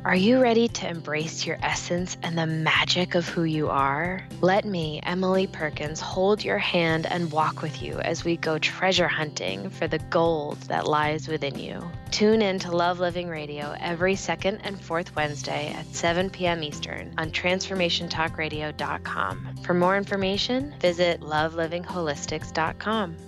[0.08, 4.26] Are you ready to embrace your essence and the magic of who you are?
[4.40, 9.10] Let me, Emily Perkins, hold your hand and walk with you as we go treasure
[9.10, 11.84] hunting for the gold that lies within you.
[12.10, 16.64] Tune in to Love Living Radio every second and fourth Wednesday at 7 p.m.
[16.64, 19.56] Eastern on TransformationTalkRadio.com.
[19.64, 23.27] For more information, visit lovelivingHolistics.com.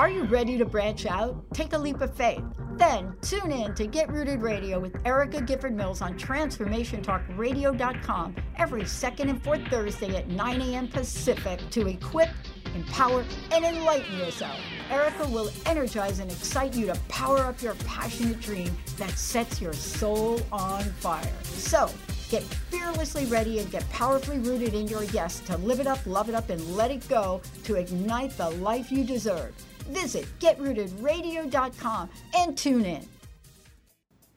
[0.00, 1.44] Are you ready to branch out?
[1.52, 2.42] Take a leap of faith.
[2.76, 9.28] Then tune in to Get Rooted Radio with Erica Gifford Mills on TransformationTalkRadio.com every second
[9.28, 10.88] and fourth Thursday at 9 a.m.
[10.88, 12.30] Pacific to equip,
[12.74, 14.58] empower, and enlighten yourself.
[14.88, 19.74] Erica will energize and excite you to power up your passionate dream that sets your
[19.74, 21.30] soul on fire.
[21.42, 21.90] So,
[22.30, 26.28] Get fearlessly ready and get powerfully rooted in your yes to live it up, love
[26.28, 29.52] it up, and let it go to ignite the life you deserve.
[29.90, 33.06] Visit getrootedradio.com and tune in.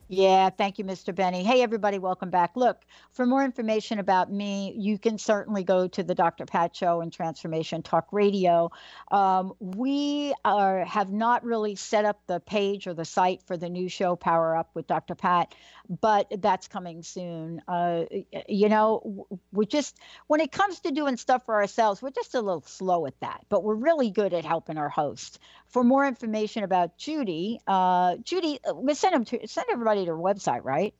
[0.08, 1.14] Yeah, thank you, Mr.
[1.14, 1.42] Benny.
[1.42, 2.56] Hey, everybody, welcome back.
[2.56, 2.82] Look,
[3.14, 6.46] for more information about me, you can certainly go to the Dr.
[6.46, 8.72] Pat Show and Transformation Talk Radio.
[9.10, 13.68] Um, we are, have not really set up the page or the site for the
[13.68, 15.14] new show, Power Up with Dr.
[15.14, 15.54] Pat,
[15.88, 17.62] but that's coming soon.
[17.68, 18.04] Uh,
[18.48, 19.96] you know, we're just,
[20.26, 23.44] when it comes to doing stuff for ourselves, we're just a little slow at that,
[23.48, 25.38] but we're really good at helping our hosts.
[25.68, 30.10] For more information about Judy, uh, Judy, uh, we send them to send everybody to
[30.10, 30.94] her website, right?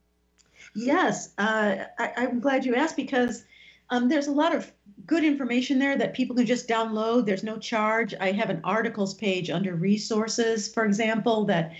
[0.74, 3.44] Yes, uh, I, am glad you asked because
[3.90, 4.72] um, there's a lot of
[5.06, 7.26] good information there that people can just download.
[7.26, 8.14] There's no charge.
[8.20, 11.72] I have an articles page under resources, for example, that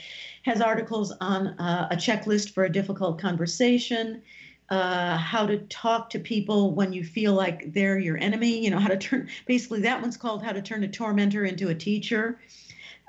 [0.45, 4.23] has articles on uh, a checklist for a difficult conversation.
[4.71, 8.65] Uh, how to talk to people when you feel like they're your enemy.
[8.65, 9.29] You know how to turn.
[9.47, 12.41] Basically, that one's called "How to Turn a Tormentor into a Teacher."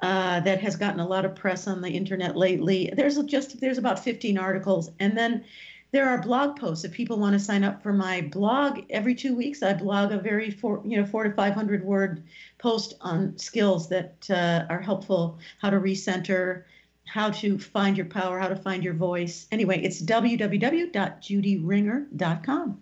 [0.02, 2.92] Uh, that has gotten a lot of press on the internet lately.
[2.94, 5.46] There's just there's about 15 articles, and then
[5.92, 6.84] there are blog posts.
[6.84, 10.18] If people want to sign up for my blog, every two weeks I blog a
[10.18, 12.24] very four you know four to 500 word
[12.58, 16.64] post on skills that uh, are helpful, how to recenter,
[17.06, 19.48] how to find your power, how to find your voice.
[19.52, 22.80] Anyway, it's www.judyringer.com.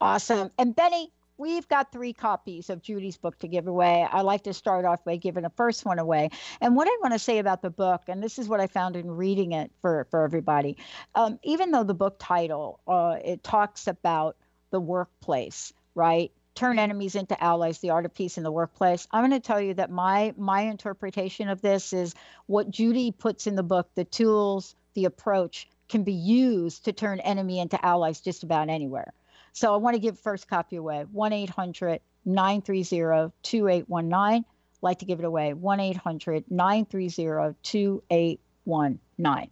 [0.00, 0.50] Awesome.
[0.58, 4.06] And Benny, We've got three copies of Judy's book to give away.
[4.08, 6.30] I like to start off by giving the first one away.
[6.60, 8.94] And what I want to say about the book, and this is what I found
[8.94, 10.76] in reading it for, for everybody,
[11.16, 14.36] um, even though the book title, uh, it talks about
[14.70, 16.30] the workplace, right?
[16.54, 19.08] Turn enemies into allies, the art of peace in the workplace.
[19.10, 22.14] I'm going to tell you that my my interpretation of this is
[22.46, 27.18] what Judy puts in the book, the tools, the approach can be used to turn
[27.18, 29.12] enemy into allies just about anywhere
[29.54, 34.44] so I want to give first copy away 1 800 930 2819.
[34.82, 39.50] Like to give it away 1 800 930 2819.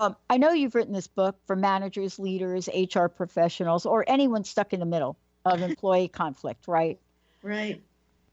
[0.00, 4.72] Um, I know you've written this book for managers, leaders, HR professionals, or anyone stuck
[4.72, 6.98] in the middle of employee conflict, right?
[7.42, 7.82] Right.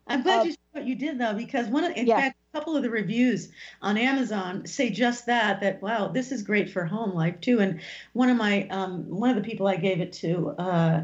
[0.07, 2.19] I'm glad um, you what you did though, because one of, in yeah.
[2.19, 3.49] fact, a couple of the reviews
[3.81, 5.61] on Amazon say just that.
[5.61, 7.59] That wow, this is great for home life too.
[7.59, 7.81] And
[8.13, 11.03] one of my um, one of the people I gave it to, uh,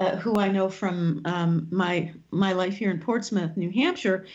[0.00, 4.26] uh, who I know from um, my my life here in Portsmouth, New Hampshire,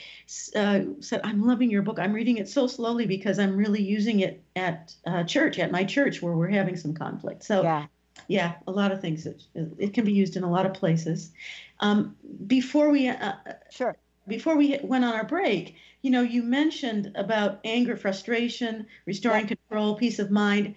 [0.56, 2.00] uh, said, "I'm loving your book.
[2.00, 5.84] I'm reading it so slowly because I'm really using it at uh, church, at my
[5.84, 7.64] church, where we're having some conflict." So.
[7.64, 7.88] Yeah.
[8.28, 9.28] Yeah, a lot of things.
[9.28, 9.44] It,
[9.78, 11.32] it can be used in a lot of places.
[11.80, 12.16] Um,
[12.48, 13.34] before we uh,
[13.70, 13.96] sure
[14.28, 19.56] before we went on our break, you know, you mentioned about anger, frustration, restoring yeah.
[19.56, 20.76] control, peace of mind.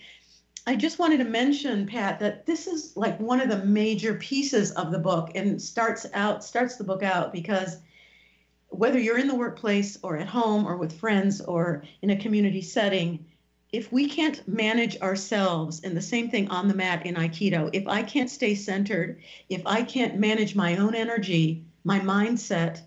[0.66, 4.70] I just wanted to mention, Pat, that this is like one of the major pieces
[4.72, 7.78] of the book and starts out starts the book out because
[8.68, 12.62] whether you're in the workplace or at home or with friends or in a community
[12.62, 13.26] setting,
[13.72, 17.86] if we can't manage ourselves and the same thing on the mat in Aikido, if
[17.86, 22.80] I can't stay centered, if I can't manage my own energy, my mindset,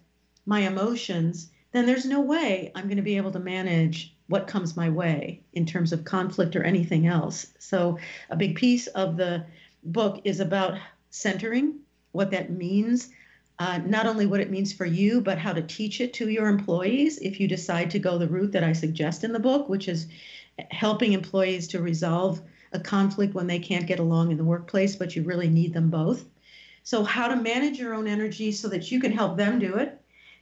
[0.45, 4.75] my emotions, then there's no way I'm going to be able to manage what comes
[4.75, 7.47] my way in terms of conflict or anything else.
[7.59, 7.97] So,
[8.29, 9.45] a big piece of the
[9.83, 10.77] book is about
[11.09, 11.79] centering,
[12.11, 13.09] what that means,
[13.59, 16.47] uh, not only what it means for you, but how to teach it to your
[16.47, 19.87] employees if you decide to go the route that I suggest in the book, which
[19.87, 20.07] is
[20.71, 22.41] helping employees to resolve
[22.71, 25.89] a conflict when they can't get along in the workplace, but you really need them
[25.89, 26.25] both.
[26.83, 30.01] So, how to manage your own energy so that you can help them do it,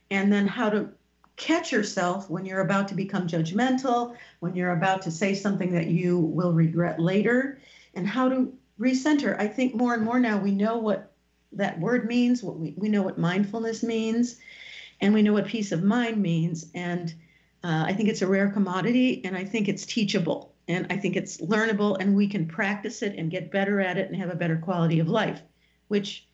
[0.09, 0.89] and then how to
[1.35, 5.87] catch yourself when you're about to become judgmental, when you're about to say something that
[5.87, 7.59] you will regret later,
[7.93, 9.39] and how to recenter.
[9.39, 11.11] I think more and more now we know what
[11.53, 14.37] that word means, what we, we know what mindfulness means,
[14.99, 16.67] and we know what peace of mind means.
[16.73, 17.13] And
[17.63, 21.15] uh, I think it's a rare commodity, and I think it's teachable, and I think
[21.15, 24.35] it's learnable, and we can practice it and get better at it and have a
[24.35, 25.41] better quality of life,
[25.87, 26.27] which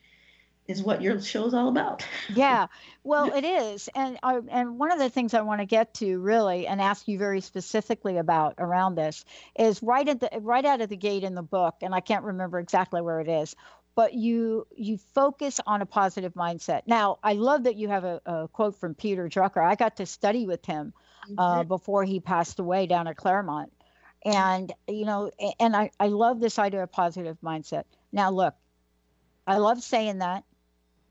[0.67, 2.05] is what your show's all about.
[2.33, 2.67] yeah,
[3.03, 6.19] well, it is, and I, and one of the things I want to get to
[6.19, 9.25] really and ask you very specifically about around this
[9.59, 12.23] is right at the right out of the gate in the book, and I can't
[12.23, 13.53] remember exactly where it is,
[13.95, 16.83] but you you focus on a positive mindset.
[16.85, 19.61] Now, I love that you have a, a quote from Peter Drucker.
[19.61, 20.93] I got to study with him
[21.37, 23.71] uh, before he passed away down at Claremont,
[24.23, 27.83] and you know, and I I love this idea of positive mindset.
[28.11, 28.55] Now, look,
[29.45, 30.43] I love saying that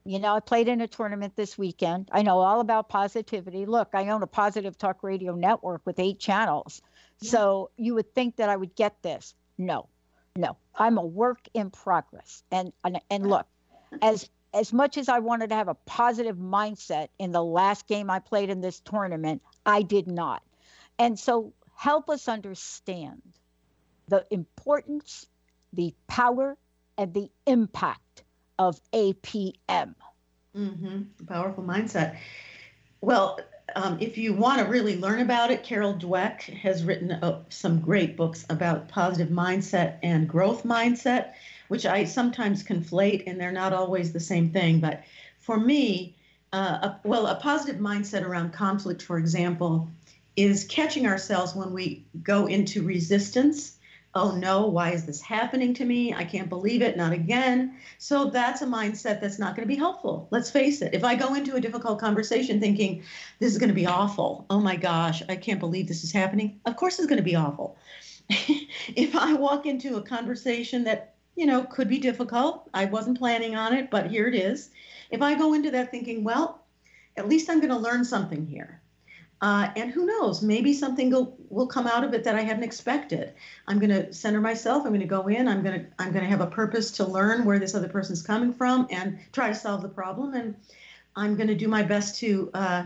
[0.06, 2.08] you know, I played in a tournament this weekend.
[2.12, 3.66] I know all about positivity.
[3.66, 6.80] Look, I own a positive talk radio network with eight channels.
[7.20, 7.30] Yeah.
[7.30, 9.34] So you would think that I would get this.
[9.58, 9.88] No,
[10.36, 10.56] no.
[10.76, 12.44] I'm a work in progress.
[12.52, 13.46] And and, and look,
[14.00, 18.08] as as much as I wanted to have a positive mindset in the last game
[18.08, 20.42] I played in this tournament, I did not.
[20.98, 23.20] And so help us understand
[24.08, 25.26] the importance,
[25.74, 26.56] the power,
[26.96, 28.24] and the impact
[28.58, 29.94] of APM.
[30.56, 31.26] Mm-hmm.
[31.28, 32.16] Powerful mindset.
[33.02, 33.38] Well,
[33.74, 37.80] um, if you want to really learn about it, Carol Dweck has written uh, some
[37.80, 41.32] great books about positive mindset and growth mindset,
[41.68, 44.80] which I sometimes conflate, and they're not always the same thing.
[44.80, 45.02] But
[45.38, 46.14] for me,
[46.52, 49.88] uh, a, well, a positive mindset around conflict, for example,
[50.36, 53.76] is catching ourselves when we go into resistance
[54.16, 56.14] oh no, why is this happening to me?
[56.14, 57.76] I can't believe it, not again.
[57.98, 60.26] So that's a mindset that's not going to be helpful.
[60.30, 60.94] Let's face it.
[60.94, 63.02] If I go into a difficult conversation thinking
[63.38, 66.58] this is going to be awful, oh my gosh, I can't believe this is happening,
[66.64, 67.76] of course it's going to be awful.
[68.28, 73.54] if I walk into a conversation that, you know, could be difficult, I wasn't planning
[73.54, 74.70] on it, but here it is.
[75.10, 76.64] If I go into that thinking, well,
[77.16, 78.80] at least I'm going to learn something here.
[79.42, 82.62] Uh, and who knows, maybe something will, will come out of it that I hadn't
[82.62, 83.34] expected.
[83.68, 84.84] I'm going to center myself.
[84.84, 85.46] I'm going to go in.
[85.46, 88.22] I'm going to I'm going to have a purpose to learn where this other person's
[88.22, 90.32] coming from and try to solve the problem.
[90.32, 90.56] And
[91.14, 92.84] I'm going to do my best to uh,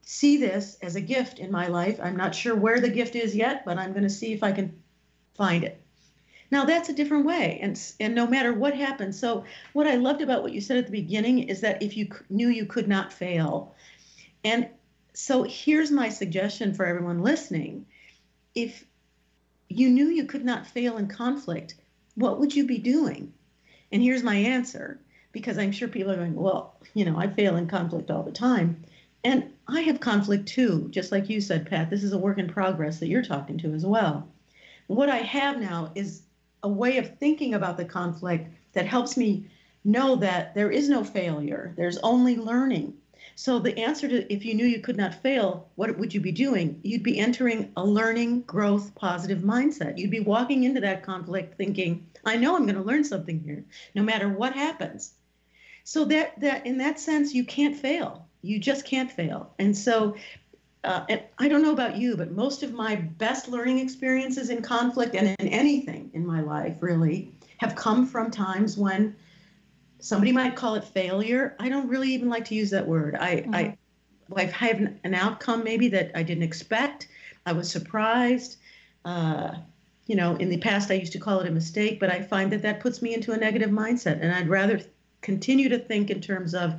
[0.00, 2.00] see this as a gift in my life.
[2.02, 4.52] I'm not sure where the gift is yet, but I'm going to see if I
[4.52, 4.82] can
[5.34, 5.78] find it.
[6.50, 9.18] Now that's a different way, and and no matter what happens.
[9.18, 12.08] So what I loved about what you said at the beginning is that if you
[12.30, 13.74] knew you could not fail,
[14.44, 14.68] and
[15.12, 17.86] so here's my suggestion for everyone listening.
[18.54, 18.84] If
[19.68, 21.74] you knew you could not fail in conflict,
[22.14, 23.32] what would you be doing?
[23.90, 25.00] And here's my answer
[25.32, 28.32] because I'm sure people are going, well, you know, I fail in conflict all the
[28.32, 28.84] time.
[29.24, 31.90] And I have conflict too, just like you said, Pat.
[31.90, 34.28] This is a work in progress that you're talking to as well.
[34.86, 36.22] What I have now is
[36.62, 39.48] a way of thinking about the conflict that helps me
[39.84, 42.94] know that there is no failure, there's only learning.
[43.34, 46.32] So the answer to if you knew you could not fail, what would you be
[46.32, 46.80] doing?
[46.82, 49.98] You'd be entering a learning, growth, positive mindset.
[49.98, 53.64] You'd be walking into that conflict thinking, I know I'm going to learn something here,
[53.94, 55.12] no matter what happens.
[55.84, 58.26] So that that in that sense, you can't fail.
[58.42, 59.54] You just can't fail.
[59.58, 60.16] And so
[60.86, 64.62] uh, and I don't know about you, but most of my best learning experiences in
[64.62, 69.16] conflict and in anything in my life really have come from times when
[69.98, 71.56] somebody might call it failure.
[71.58, 73.16] I don't really even like to use that word.
[73.16, 73.54] I, mm-hmm.
[73.54, 73.78] I,
[74.36, 77.08] I have an outcome maybe that I didn't expect.
[77.44, 78.58] I was surprised.
[79.04, 79.56] Uh,
[80.06, 82.52] you know, in the past I used to call it a mistake, but I find
[82.52, 84.80] that that puts me into a negative mindset, and I'd rather
[85.20, 86.74] continue to think in terms of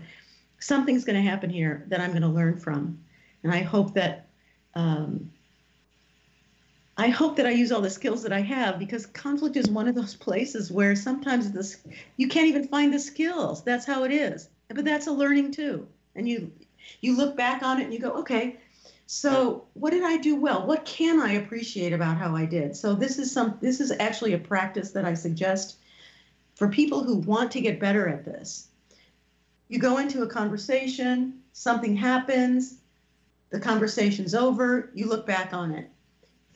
[0.59, 2.99] something's going to happen here that I'm going to learn from,
[3.43, 4.27] and I hope that
[4.75, 5.31] um,
[6.97, 9.87] I hope that I use all the skills that I have because conflict is one
[9.87, 11.77] of those places where sometimes this
[12.17, 13.63] you can't even find the skills.
[13.63, 14.49] That's how it is.
[14.67, 15.87] But that's a learning too.
[16.15, 16.51] And you
[17.01, 18.57] you look back on it and you go, okay,
[19.05, 20.65] so what did I do well?
[20.65, 22.75] What can I appreciate about how I did?
[22.75, 25.77] So this is some this is actually a practice that I suggest
[26.55, 28.67] for people who want to get better at this.
[29.69, 32.79] You go into a conversation, something happens,
[33.49, 35.89] the conversation's over, you look back on it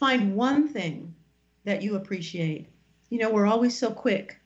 [0.02, 1.14] find one thing
[1.64, 2.68] that you appreciate.
[3.12, 4.39] You know, we're always so quick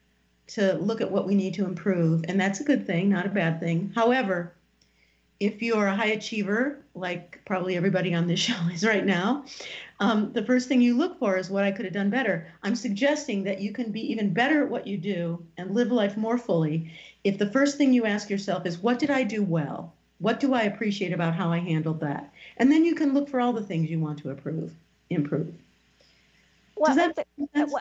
[0.48, 3.30] to look at what we need to improve, and that's a good thing, not a
[3.30, 3.94] bad thing.
[3.96, 4.54] However,
[5.40, 9.46] if you're a high achiever, like probably everybody on this show is right now,
[10.02, 12.52] um, the first thing you look for is what I could have done better.
[12.62, 16.18] I'm suggesting that you can be even better at what you do and live life
[16.18, 16.92] more fully
[17.24, 19.94] if the first thing you ask yourself is, What did I do well?
[20.20, 22.34] What do I appreciate about how I handled that?
[22.58, 24.74] And then you can look for all the things you want to improve.
[25.10, 25.54] improve.
[26.78, 27.26] Well, that,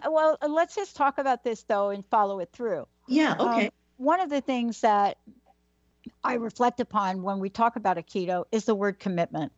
[0.09, 2.87] well, let's just talk about this though and follow it through.
[3.09, 3.67] Yeah, okay.
[3.67, 5.19] Um, one of the things that
[6.23, 9.53] I reflect upon when we talk about Aikido is the word commitment.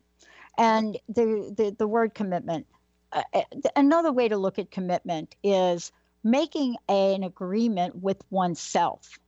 [0.58, 2.66] And the, the, the word commitment,
[3.12, 3.42] uh, uh
[3.74, 5.92] another way to look at commitment is
[6.24, 9.18] making an agreement with oneself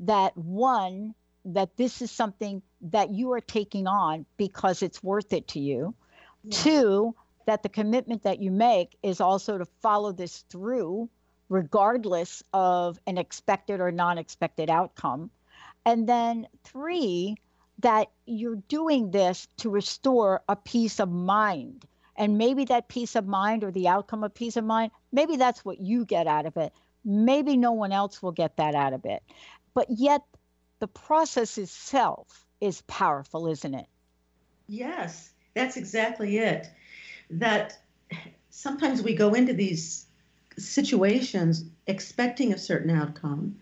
[0.00, 1.14] that one,
[1.46, 5.94] that this is something that you are taking on because it's worth it to you.
[6.44, 6.58] Yeah.
[6.58, 7.14] Two,
[7.46, 11.08] that the commitment that you make is also to follow this through
[11.48, 15.30] regardless of an expected or non expected outcome.
[15.86, 17.36] And then three,
[17.80, 21.84] that you're doing this to restore a peace of mind.
[22.16, 25.64] And maybe that peace of mind or the outcome of peace of mind, maybe that's
[25.64, 26.72] what you get out of it.
[27.04, 29.22] Maybe no one else will get that out of it.
[29.74, 30.22] But yet,
[30.78, 33.86] the process itself is powerful, isn't it?
[34.66, 36.66] Yes, that's exactly it.
[37.30, 37.78] That
[38.50, 40.06] sometimes we go into these
[40.56, 43.56] situations expecting a certain outcome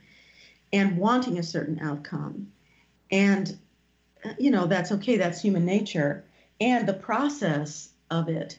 [0.73, 2.53] and wanting a certain outcome.
[3.11, 3.59] And,
[4.25, 6.25] uh, you know, that's okay, that's human nature.
[6.61, 8.59] And the process of it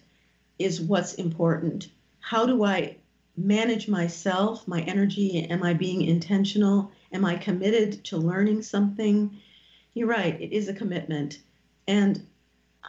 [0.60, 1.90] is what's important.
[2.20, 2.98] How do I
[3.38, 5.48] manage myself, my energy?
[5.50, 6.92] Am I being intentional?
[7.14, 9.40] Am I committed to learning something?
[9.94, 11.40] You're right, it is a commitment.
[11.88, 12.26] And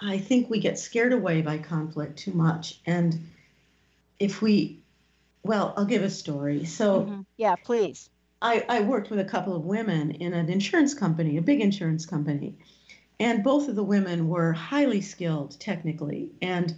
[0.01, 2.81] I think we get scared away by conflict too much.
[2.87, 3.31] And
[4.19, 4.81] if we,
[5.43, 6.65] well, I'll give a story.
[6.65, 7.21] So, mm-hmm.
[7.37, 8.09] yeah, please.
[8.43, 12.05] I, I worked with a couple of women in an insurance company, a big insurance
[12.05, 12.55] company.
[13.21, 16.31] And both of the women were highly skilled technically.
[16.43, 16.75] And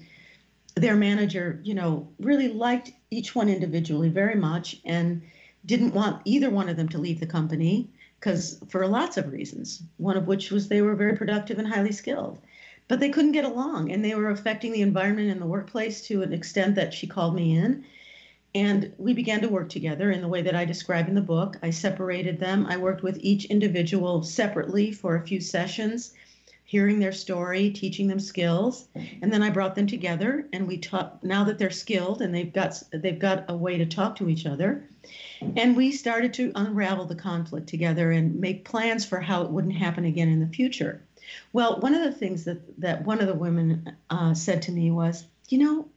[0.74, 5.22] their manager, you know, really liked each one individually very much and
[5.64, 7.89] didn't want either one of them to leave the company
[8.19, 11.93] because for lots of reasons, one of which was they were very productive and highly
[11.93, 12.41] skilled.
[12.89, 16.23] But they couldn't get along and they were affecting the environment in the workplace to
[16.23, 17.85] an extent that she called me in
[18.57, 21.59] and we began to work together in the way that I describe in the book.
[21.62, 22.64] I separated them.
[22.67, 26.14] I worked with each individual separately for a few sessions,
[26.67, 28.89] hearing their story, teaching them skills,
[29.23, 32.53] and then I brought them together and we taught now that they're skilled and they've
[32.53, 34.85] got they've got a way to talk to each other.
[35.41, 39.77] And we started to unravel the conflict together and make plans for how it wouldn't
[39.77, 41.03] happen again in the future.
[41.53, 44.91] Well, one of the things that, that one of the women uh, said to me
[44.91, 45.89] was, you know,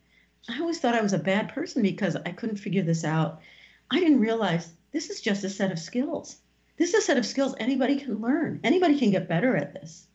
[0.48, 3.42] I always thought I was a bad person because I couldn't figure this out.
[3.90, 6.38] I didn't realize this is just a set of skills.
[6.78, 8.60] This is a set of skills anybody can learn.
[8.64, 10.08] Anybody can get better at this,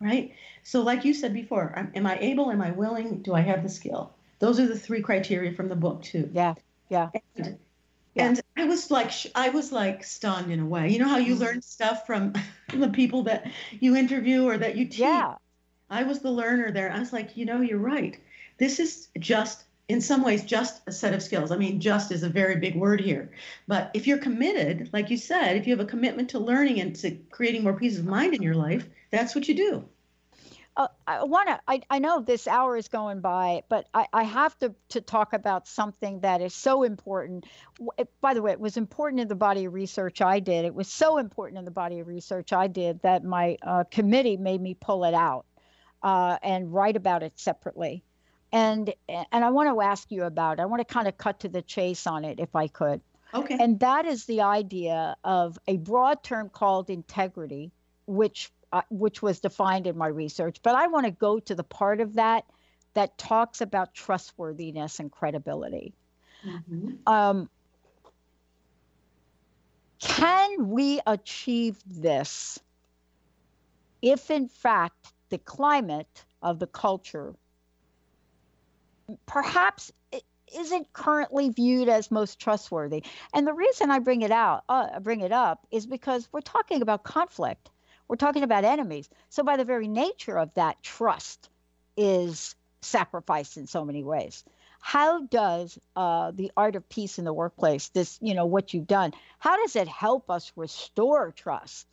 [0.00, 0.34] right?
[0.62, 2.50] So, like you said before, am I able?
[2.50, 3.22] Am I willing?
[3.22, 4.12] Do I have the skill?
[4.38, 6.30] Those are the three criteria from the book too.
[6.32, 6.54] Yeah,
[6.88, 7.10] yeah.
[7.36, 7.58] And,
[8.14, 8.26] yeah.
[8.26, 10.88] and I was like, I was like stunned in a way.
[10.90, 11.42] You know how you mm-hmm.
[11.42, 12.34] learn stuff from
[12.74, 15.00] the people that you interview or that you teach.
[15.00, 15.34] Yeah.
[15.90, 16.92] I was the learner there.
[16.92, 18.18] I was like, you know, you're right.
[18.58, 21.50] This is just, in some ways, just a set of skills.
[21.50, 23.30] I mean, just is a very big word here.
[23.66, 26.94] But if you're committed, like you said, if you have a commitment to learning and
[26.96, 29.88] to creating more peace of mind in your life, that's what you do.
[30.76, 31.60] Uh, I want to.
[31.66, 35.32] I, I know this hour is going by, but I, I have to to talk
[35.32, 37.46] about something that is so important.
[37.98, 40.64] It, by the way, it was important in the body of research I did.
[40.64, 44.36] It was so important in the body of research I did that my uh, committee
[44.36, 45.46] made me pull it out
[46.04, 48.04] uh, and write about it separately
[48.52, 50.60] and and I want to ask you about.
[50.60, 53.00] I want to kind of cut to the chase on it, if I could.
[53.34, 53.58] Okay.
[53.60, 57.72] And that is the idea of a broad term called integrity,
[58.06, 60.58] which uh, which was defined in my research.
[60.62, 62.44] But I want to go to the part of that
[62.94, 65.92] that talks about trustworthiness and credibility.
[66.46, 66.90] Mm-hmm.
[67.06, 67.48] Um,
[69.98, 72.58] can we achieve this
[74.00, 77.34] if, in fact, the climate of the culture
[79.26, 79.92] perhaps
[80.56, 83.02] isn't currently viewed as most trustworthy.
[83.34, 86.82] And the reason I bring it out, uh, bring it up, is because we're talking
[86.82, 87.70] about conflict.
[88.08, 89.08] We're talking about enemies.
[89.28, 91.50] So by the very nature of that, trust
[91.96, 94.44] is sacrificed in so many ways.
[94.80, 98.86] How does uh, the art of peace in the workplace, this, you know, what you've
[98.86, 101.86] done, how does it help us restore trust?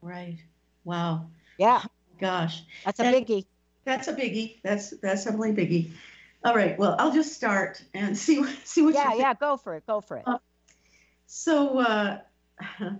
[0.00, 0.38] Right.
[0.84, 1.28] Wow.
[1.58, 1.82] Yeah.
[2.18, 2.62] gosh.
[2.84, 3.46] That's a biggie.
[3.84, 4.60] That's a biggie.
[4.62, 5.90] That's that's definitely a biggie
[6.44, 6.78] All right.
[6.78, 8.94] Well, I'll just start and see see what.
[8.94, 9.34] Yeah, yeah.
[9.34, 9.86] Go for it.
[9.86, 10.24] Go for it.
[10.26, 10.38] Uh,
[11.26, 12.18] so, uh,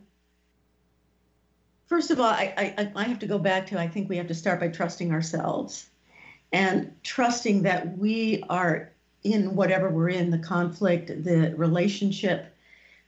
[1.88, 4.28] first of all, I, I I have to go back to I think we have
[4.28, 5.88] to start by trusting ourselves,
[6.52, 8.92] and trusting that we are
[9.24, 12.54] in whatever we're in the conflict, the relationship,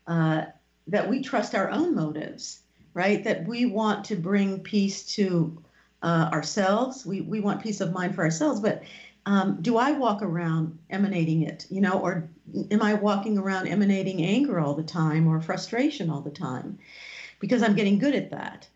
[0.07, 0.47] uh,
[0.89, 2.61] that we trust our own motives,
[2.95, 3.22] right?
[3.22, 5.62] That we want to bring peace to
[6.03, 7.07] uh, ourselves.
[7.07, 8.83] We we want peace of mind for ourselves, but
[9.26, 12.28] um, do I walk around emanating it, you know, or
[12.70, 16.78] am I walking around emanating anger all the time or frustration all the time?
[17.41, 18.68] Because I'm getting good at that.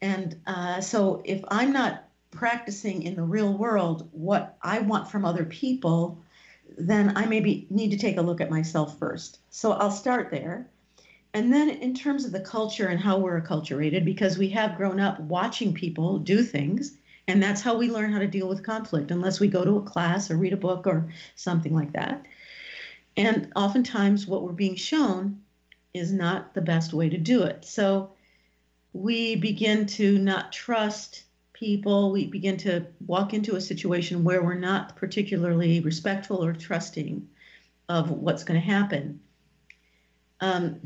[0.00, 5.24] And uh, so if I'm not practicing in the real world what I want from
[5.24, 6.18] other people,
[6.78, 9.40] then I maybe need to take a look at myself first.
[9.50, 10.68] So I'll start there.
[11.34, 15.00] And then in terms of the culture and how we're acculturated, because we have grown
[15.00, 16.96] up watching people do things
[17.26, 19.82] and that's how we learn how to deal with conflict, unless we go to a
[19.82, 22.24] class or read a book or something like that.
[23.16, 25.40] And oftentimes, what we're being shown
[25.94, 27.64] is not the best way to do it.
[27.64, 28.10] So
[28.92, 31.22] we begin to not trust
[31.52, 32.10] people.
[32.10, 37.28] We begin to walk into a situation where we're not particularly respectful or trusting
[37.88, 39.20] of what's going to happen.
[40.40, 40.80] Um,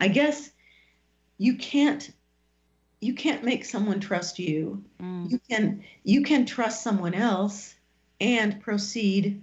[0.00, 0.50] I guess
[1.36, 2.10] you can't
[3.00, 4.82] you can't make someone trust you.
[5.00, 5.30] Mm.
[5.30, 7.74] You can you can trust someone else
[8.20, 9.42] and proceed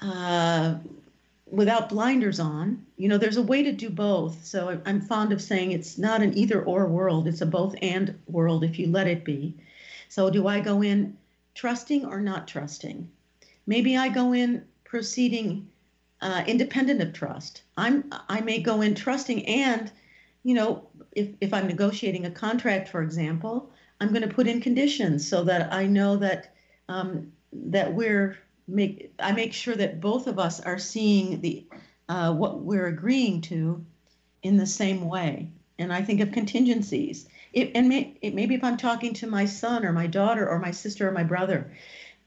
[0.00, 0.76] uh,
[1.54, 2.84] without blinders on.
[2.96, 4.44] You know, there's a way to do both.
[4.44, 8.18] So I'm fond of saying it's not an either or world; it's a both and
[8.26, 9.54] world if you let it be.
[10.08, 11.16] So do I go in
[11.54, 13.08] trusting or not trusting?
[13.66, 15.68] Maybe I go in proceeding
[16.20, 17.62] uh, independent of trust.
[17.76, 19.90] I'm I may go in trusting and
[20.42, 24.60] you know if, if I'm negotiating a contract, for example, I'm going to put in
[24.60, 26.54] conditions so that I know that
[26.88, 31.66] um, that we're make I make sure that both of us are seeing the
[32.08, 33.84] uh, what we're agreeing to
[34.42, 35.50] in the same way.
[35.78, 37.28] And I think of contingencies.
[37.52, 40.58] It, and may, it, maybe if I'm talking to my son or my daughter or
[40.58, 41.72] my sister or my brother,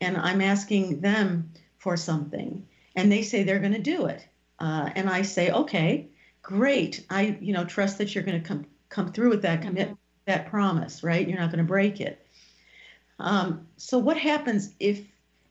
[0.02, 2.66] and I'm asking them for something,
[2.96, 4.26] and they say they're going to do it,
[4.60, 6.08] uh, and I say, okay,
[6.42, 7.06] great.
[7.10, 10.50] I you know trust that you're going to come come through with that commit that
[10.50, 11.28] promise, right?
[11.28, 12.26] You're not going to break it.
[13.20, 15.02] Um, so what happens if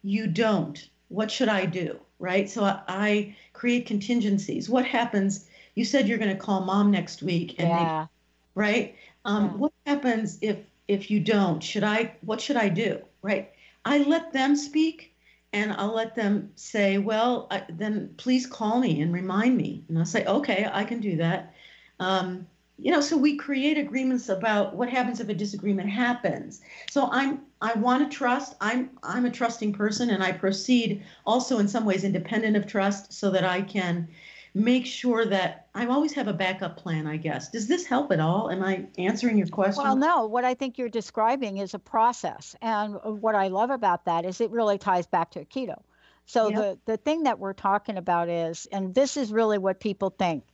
[0.07, 0.89] you don't?
[1.09, 2.49] What should I do, right?
[2.49, 4.69] So I, I create contingencies.
[4.71, 5.47] What happens?
[5.75, 8.07] You said you're going to call mom next week, and yeah.
[8.07, 8.97] They, right?
[9.25, 9.51] Um, yeah.
[9.53, 11.61] What happens if if you don't?
[11.63, 12.15] Should I?
[12.21, 13.01] What should I do?
[13.23, 13.53] Right?
[13.85, 15.13] I let them speak,
[15.53, 19.85] and I'll let them say, well, I, then please call me and remind me.
[19.89, 21.53] And I'll say, okay, I can do that.
[21.99, 22.47] Um,
[22.79, 26.61] you know so we create agreements about what happens if a disagreement happens.
[26.91, 31.59] So i'm i want to trust i'm i'm a trusting person and i proceed also
[31.59, 34.09] in some ways independent of trust so that i can
[34.55, 37.51] make sure that i always have a backup plan i guess.
[37.51, 38.51] Does this help at all?
[38.51, 39.83] Am i answering your question?
[39.83, 40.27] Well no.
[40.27, 42.55] What i think you're describing is a process.
[42.61, 45.81] And what i love about that is it really ties back to Aikido
[46.27, 46.59] so yep.
[46.59, 50.45] the the thing that we're talking about is and this is really what people think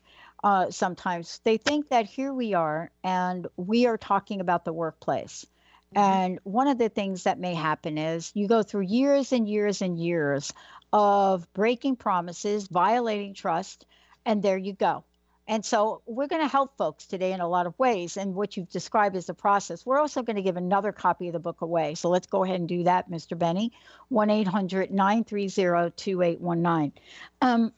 [0.43, 5.47] uh, sometimes they think that here we are and we are talking about the workplace.
[5.95, 5.99] Mm-hmm.
[5.99, 9.83] And one of the things that may happen is you go through years and years
[9.83, 10.53] and years
[10.93, 13.87] of breaking promises, violating trust,
[14.25, 15.05] and there you go.
[15.49, 18.17] And so we're going to help folks today in a lot of ways.
[18.17, 21.33] And what you've described as the process, we're also going to give another copy of
[21.33, 21.95] the book away.
[21.95, 23.37] So let's go ahead and do that, Mr.
[23.37, 23.73] Benny.
[24.09, 26.93] 1 800 930 2819.
[27.41, 27.73] Um,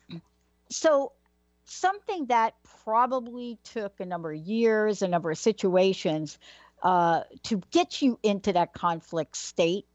[0.69, 1.11] so
[1.65, 2.53] something that
[2.83, 6.37] probably took a number of years, a number of situations
[6.83, 9.85] uh, to get you into that conflict state,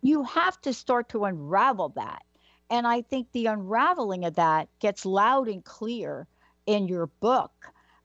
[0.00, 2.22] you have to start to unravel that.
[2.70, 6.26] And I think the unraveling of that gets loud and clear
[6.66, 7.52] in your book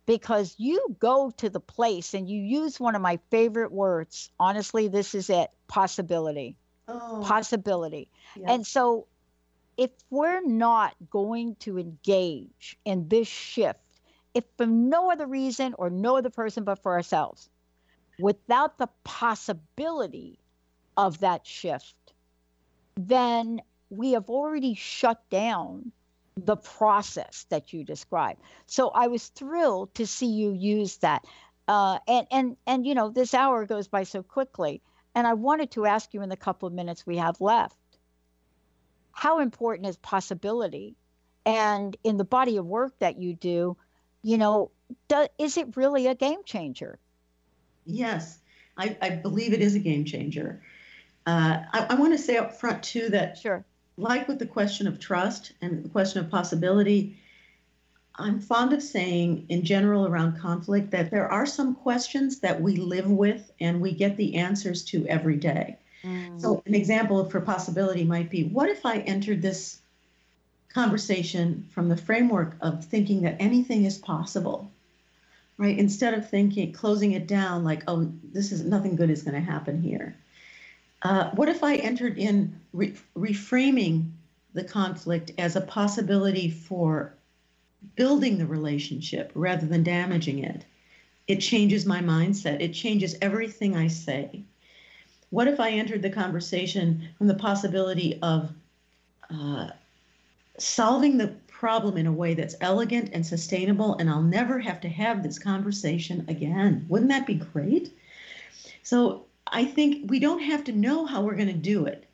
[0.05, 4.29] because you go to the place and you use one of my favorite words.
[4.39, 6.57] Honestly, this is it possibility.
[6.87, 7.23] Oh.
[7.25, 8.09] Possibility.
[8.45, 9.07] And so
[9.77, 13.79] if we're not going to engage in this shift,
[14.33, 17.49] if for no other reason or no other person but for ourselves,
[18.19, 20.39] without the possibility
[20.97, 21.95] of that shift,
[22.95, 25.91] then we have already shut down
[26.35, 28.41] the process that you described.
[28.65, 31.25] So I was thrilled to see you use that.
[31.67, 34.81] Uh, and and and you know this hour goes by so quickly,
[35.15, 37.77] and I wanted to ask you in the couple of minutes we have left
[39.13, 40.95] how important is possibility?
[41.45, 43.77] And in the body of work that you do,
[44.23, 44.71] you know,
[45.07, 46.99] do, is it really a game changer?
[47.85, 48.39] Yes,
[48.77, 50.61] I, I believe it is a game changer.
[51.25, 53.63] Uh, I, I want to say up front too that sure,
[53.97, 57.17] like with the question of trust and the question of possibility,
[58.15, 62.77] I'm fond of saying in general around conflict that there are some questions that we
[62.77, 65.77] live with and we get the answers to every day.
[66.05, 66.41] Mm.
[66.41, 69.79] So, an example for possibility might be what if I entered this
[70.69, 74.71] conversation from the framework of thinking that anything is possible?
[75.57, 75.77] Right?
[75.77, 79.51] Instead of thinking, closing it down like, oh, this is nothing good is going to
[79.51, 80.15] happen here.
[81.03, 84.09] Uh, what if I entered in re- reframing
[84.53, 87.13] the conflict as a possibility for
[87.95, 90.63] building the relationship rather than damaging it.
[91.27, 92.61] It changes my mindset.
[92.61, 94.43] It changes everything I say.
[95.33, 98.51] What if I entered the conversation from the possibility of
[99.31, 99.69] uh,
[100.59, 104.89] solving the problem in a way that's elegant and sustainable, and I'll never have to
[104.89, 106.85] have this conversation again?
[106.87, 107.97] Wouldn't that be great?
[108.83, 112.05] So I think we don't have to know how we're going to do it,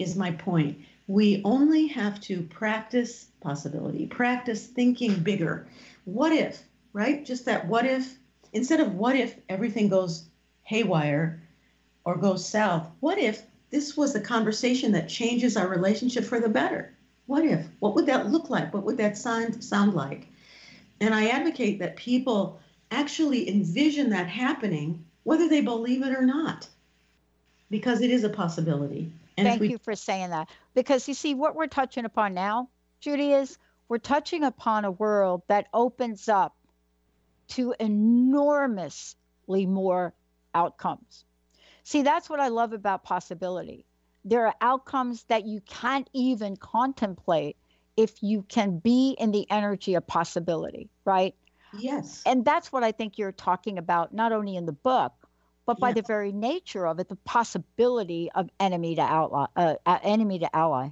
[0.00, 0.76] is my point.
[1.06, 4.08] We only have to practice possibility.
[4.08, 5.68] Practice thinking bigger.
[6.04, 7.24] What if, right?
[7.24, 8.18] Just that what if,
[8.52, 10.24] instead of what if everything goes
[10.64, 11.40] haywire
[12.10, 16.48] or go south, what if this was a conversation that changes our relationship for the
[16.48, 16.92] better?
[17.26, 17.64] What if?
[17.78, 18.74] What would that look like?
[18.74, 20.26] What would that sound, sound like?
[21.00, 22.58] And I advocate that people
[22.90, 26.68] actually envision that happening, whether they believe it or not,
[27.70, 29.12] because it is a possibility.
[29.38, 30.50] And Thank we, you for saying that.
[30.74, 32.68] Because you see, what we're touching upon now
[33.00, 33.56] Judy, is
[33.88, 36.54] we're touching upon a world that opens up
[37.48, 40.12] to enormously more
[40.54, 41.24] outcomes.
[41.84, 43.86] See, that's what I love about possibility.
[44.24, 47.56] There are outcomes that you can't even contemplate
[47.96, 51.34] if you can be in the energy of possibility, right?
[51.78, 52.22] Yes.
[52.26, 55.12] And that's what I think you're talking about, not only in the book,
[55.66, 55.96] but by yes.
[55.96, 60.90] the very nature of it, the possibility of enemy to ally, uh, enemy to ally.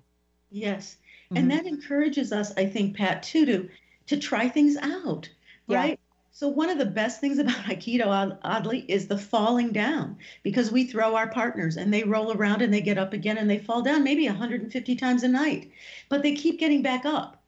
[0.50, 0.96] Yes.
[1.26, 1.36] Mm-hmm.
[1.36, 3.68] And that encourages us, I think, Pat, too, to
[4.06, 5.28] to try things out,
[5.66, 6.00] right?
[6.38, 10.84] So one of the best things about Aikido, oddly, is the falling down because we
[10.84, 13.82] throw our partners and they roll around and they get up again and they fall
[13.82, 15.72] down maybe 150 times a night,
[16.08, 17.42] but they keep getting back up.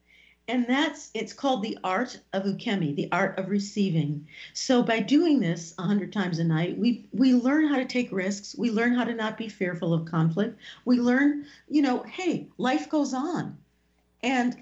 [0.49, 4.27] And that's it's called the art of ukemi, the art of receiving.
[4.51, 8.57] So by doing this 100 times a night, we we learn how to take risks.
[8.57, 10.59] We learn how to not be fearful of conflict.
[10.83, 13.57] We learn, you know, hey, life goes on
[14.21, 14.61] and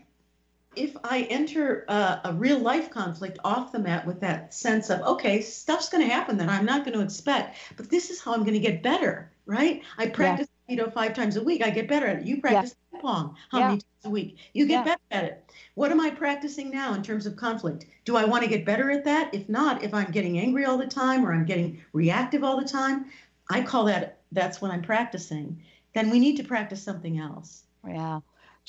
[0.80, 5.02] if I enter a, a, real life conflict off the mat with that sense of,
[5.02, 8.34] okay, stuff's going to happen that I'm not going to expect, but this is how
[8.34, 9.82] I'm going to get better, right?
[9.98, 10.76] I practice yeah.
[10.76, 11.64] know, five times a week.
[11.64, 12.26] I get better at it.
[12.26, 13.00] You practice yeah.
[13.02, 13.68] pong how yeah.
[13.68, 14.38] many times a week?
[14.54, 15.52] You get better at it.
[15.76, 17.86] What am I practicing now in terms of conflict?
[18.06, 19.34] Do I want to get better at that?
[19.34, 22.68] If not, if I'm getting angry all the time or I'm getting reactive all the
[22.68, 23.06] time,
[23.50, 25.62] I call that that's when I'm practicing.
[25.94, 27.64] Then we need to practice something else.
[27.88, 28.20] Yeah.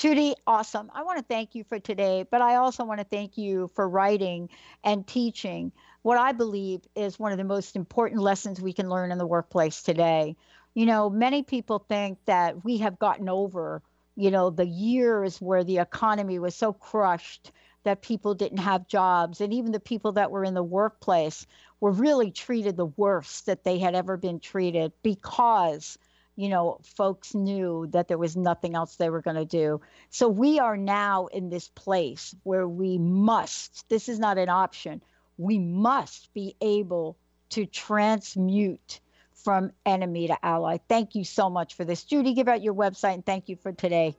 [0.00, 0.90] Judy, awesome.
[0.94, 3.86] I want to thank you for today, but I also want to thank you for
[3.86, 4.48] writing
[4.82, 9.12] and teaching what I believe is one of the most important lessons we can learn
[9.12, 10.36] in the workplace today.
[10.72, 13.82] You know, many people think that we have gotten over,
[14.16, 19.42] you know, the years where the economy was so crushed that people didn't have jobs.
[19.42, 21.46] And even the people that were in the workplace
[21.78, 25.98] were really treated the worst that they had ever been treated because
[26.40, 29.82] you know, folks knew that there was nothing else they were going to do.
[30.08, 35.02] So we are now in this place where we must, this is not an option,
[35.36, 37.18] we must be able
[37.50, 39.00] to transmute
[39.34, 40.78] from enemy to ally.
[40.88, 42.04] Thank you so much for this.
[42.04, 44.16] Judy, give out your website and thank you for today.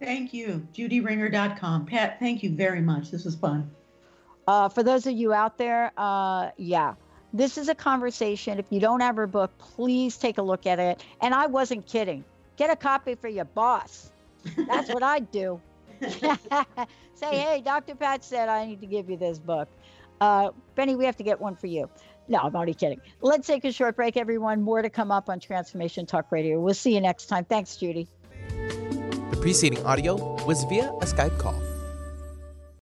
[0.00, 0.66] Thank you.
[0.74, 1.86] JudyRinger.com.
[1.86, 3.12] Pat, thank you very much.
[3.12, 3.70] This was fun.
[4.48, 6.94] Uh, for those of you out there, uh, yeah,
[7.34, 8.58] this is a conversation.
[8.58, 11.02] If you don't have her book, please take a look at it.
[11.20, 12.24] And I wasn't kidding.
[12.56, 14.12] Get a copy for your boss.
[14.56, 15.60] That's what I'd do.
[16.00, 17.96] Say, hey, Dr.
[17.96, 19.68] Pat said I need to give you this book.
[20.20, 21.90] Uh, Benny, we have to get one for you.
[22.28, 23.00] No, I'm only kidding.
[23.20, 24.62] Let's take a short break, everyone.
[24.62, 26.60] More to come up on Transformation Talk Radio.
[26.60, 27.44] We'll see you next time.
[27.44, 28.08] Thanks, Judy.
[28.48, 30.14] The preceding audio
[30.44, 31.60] was via a Skype call.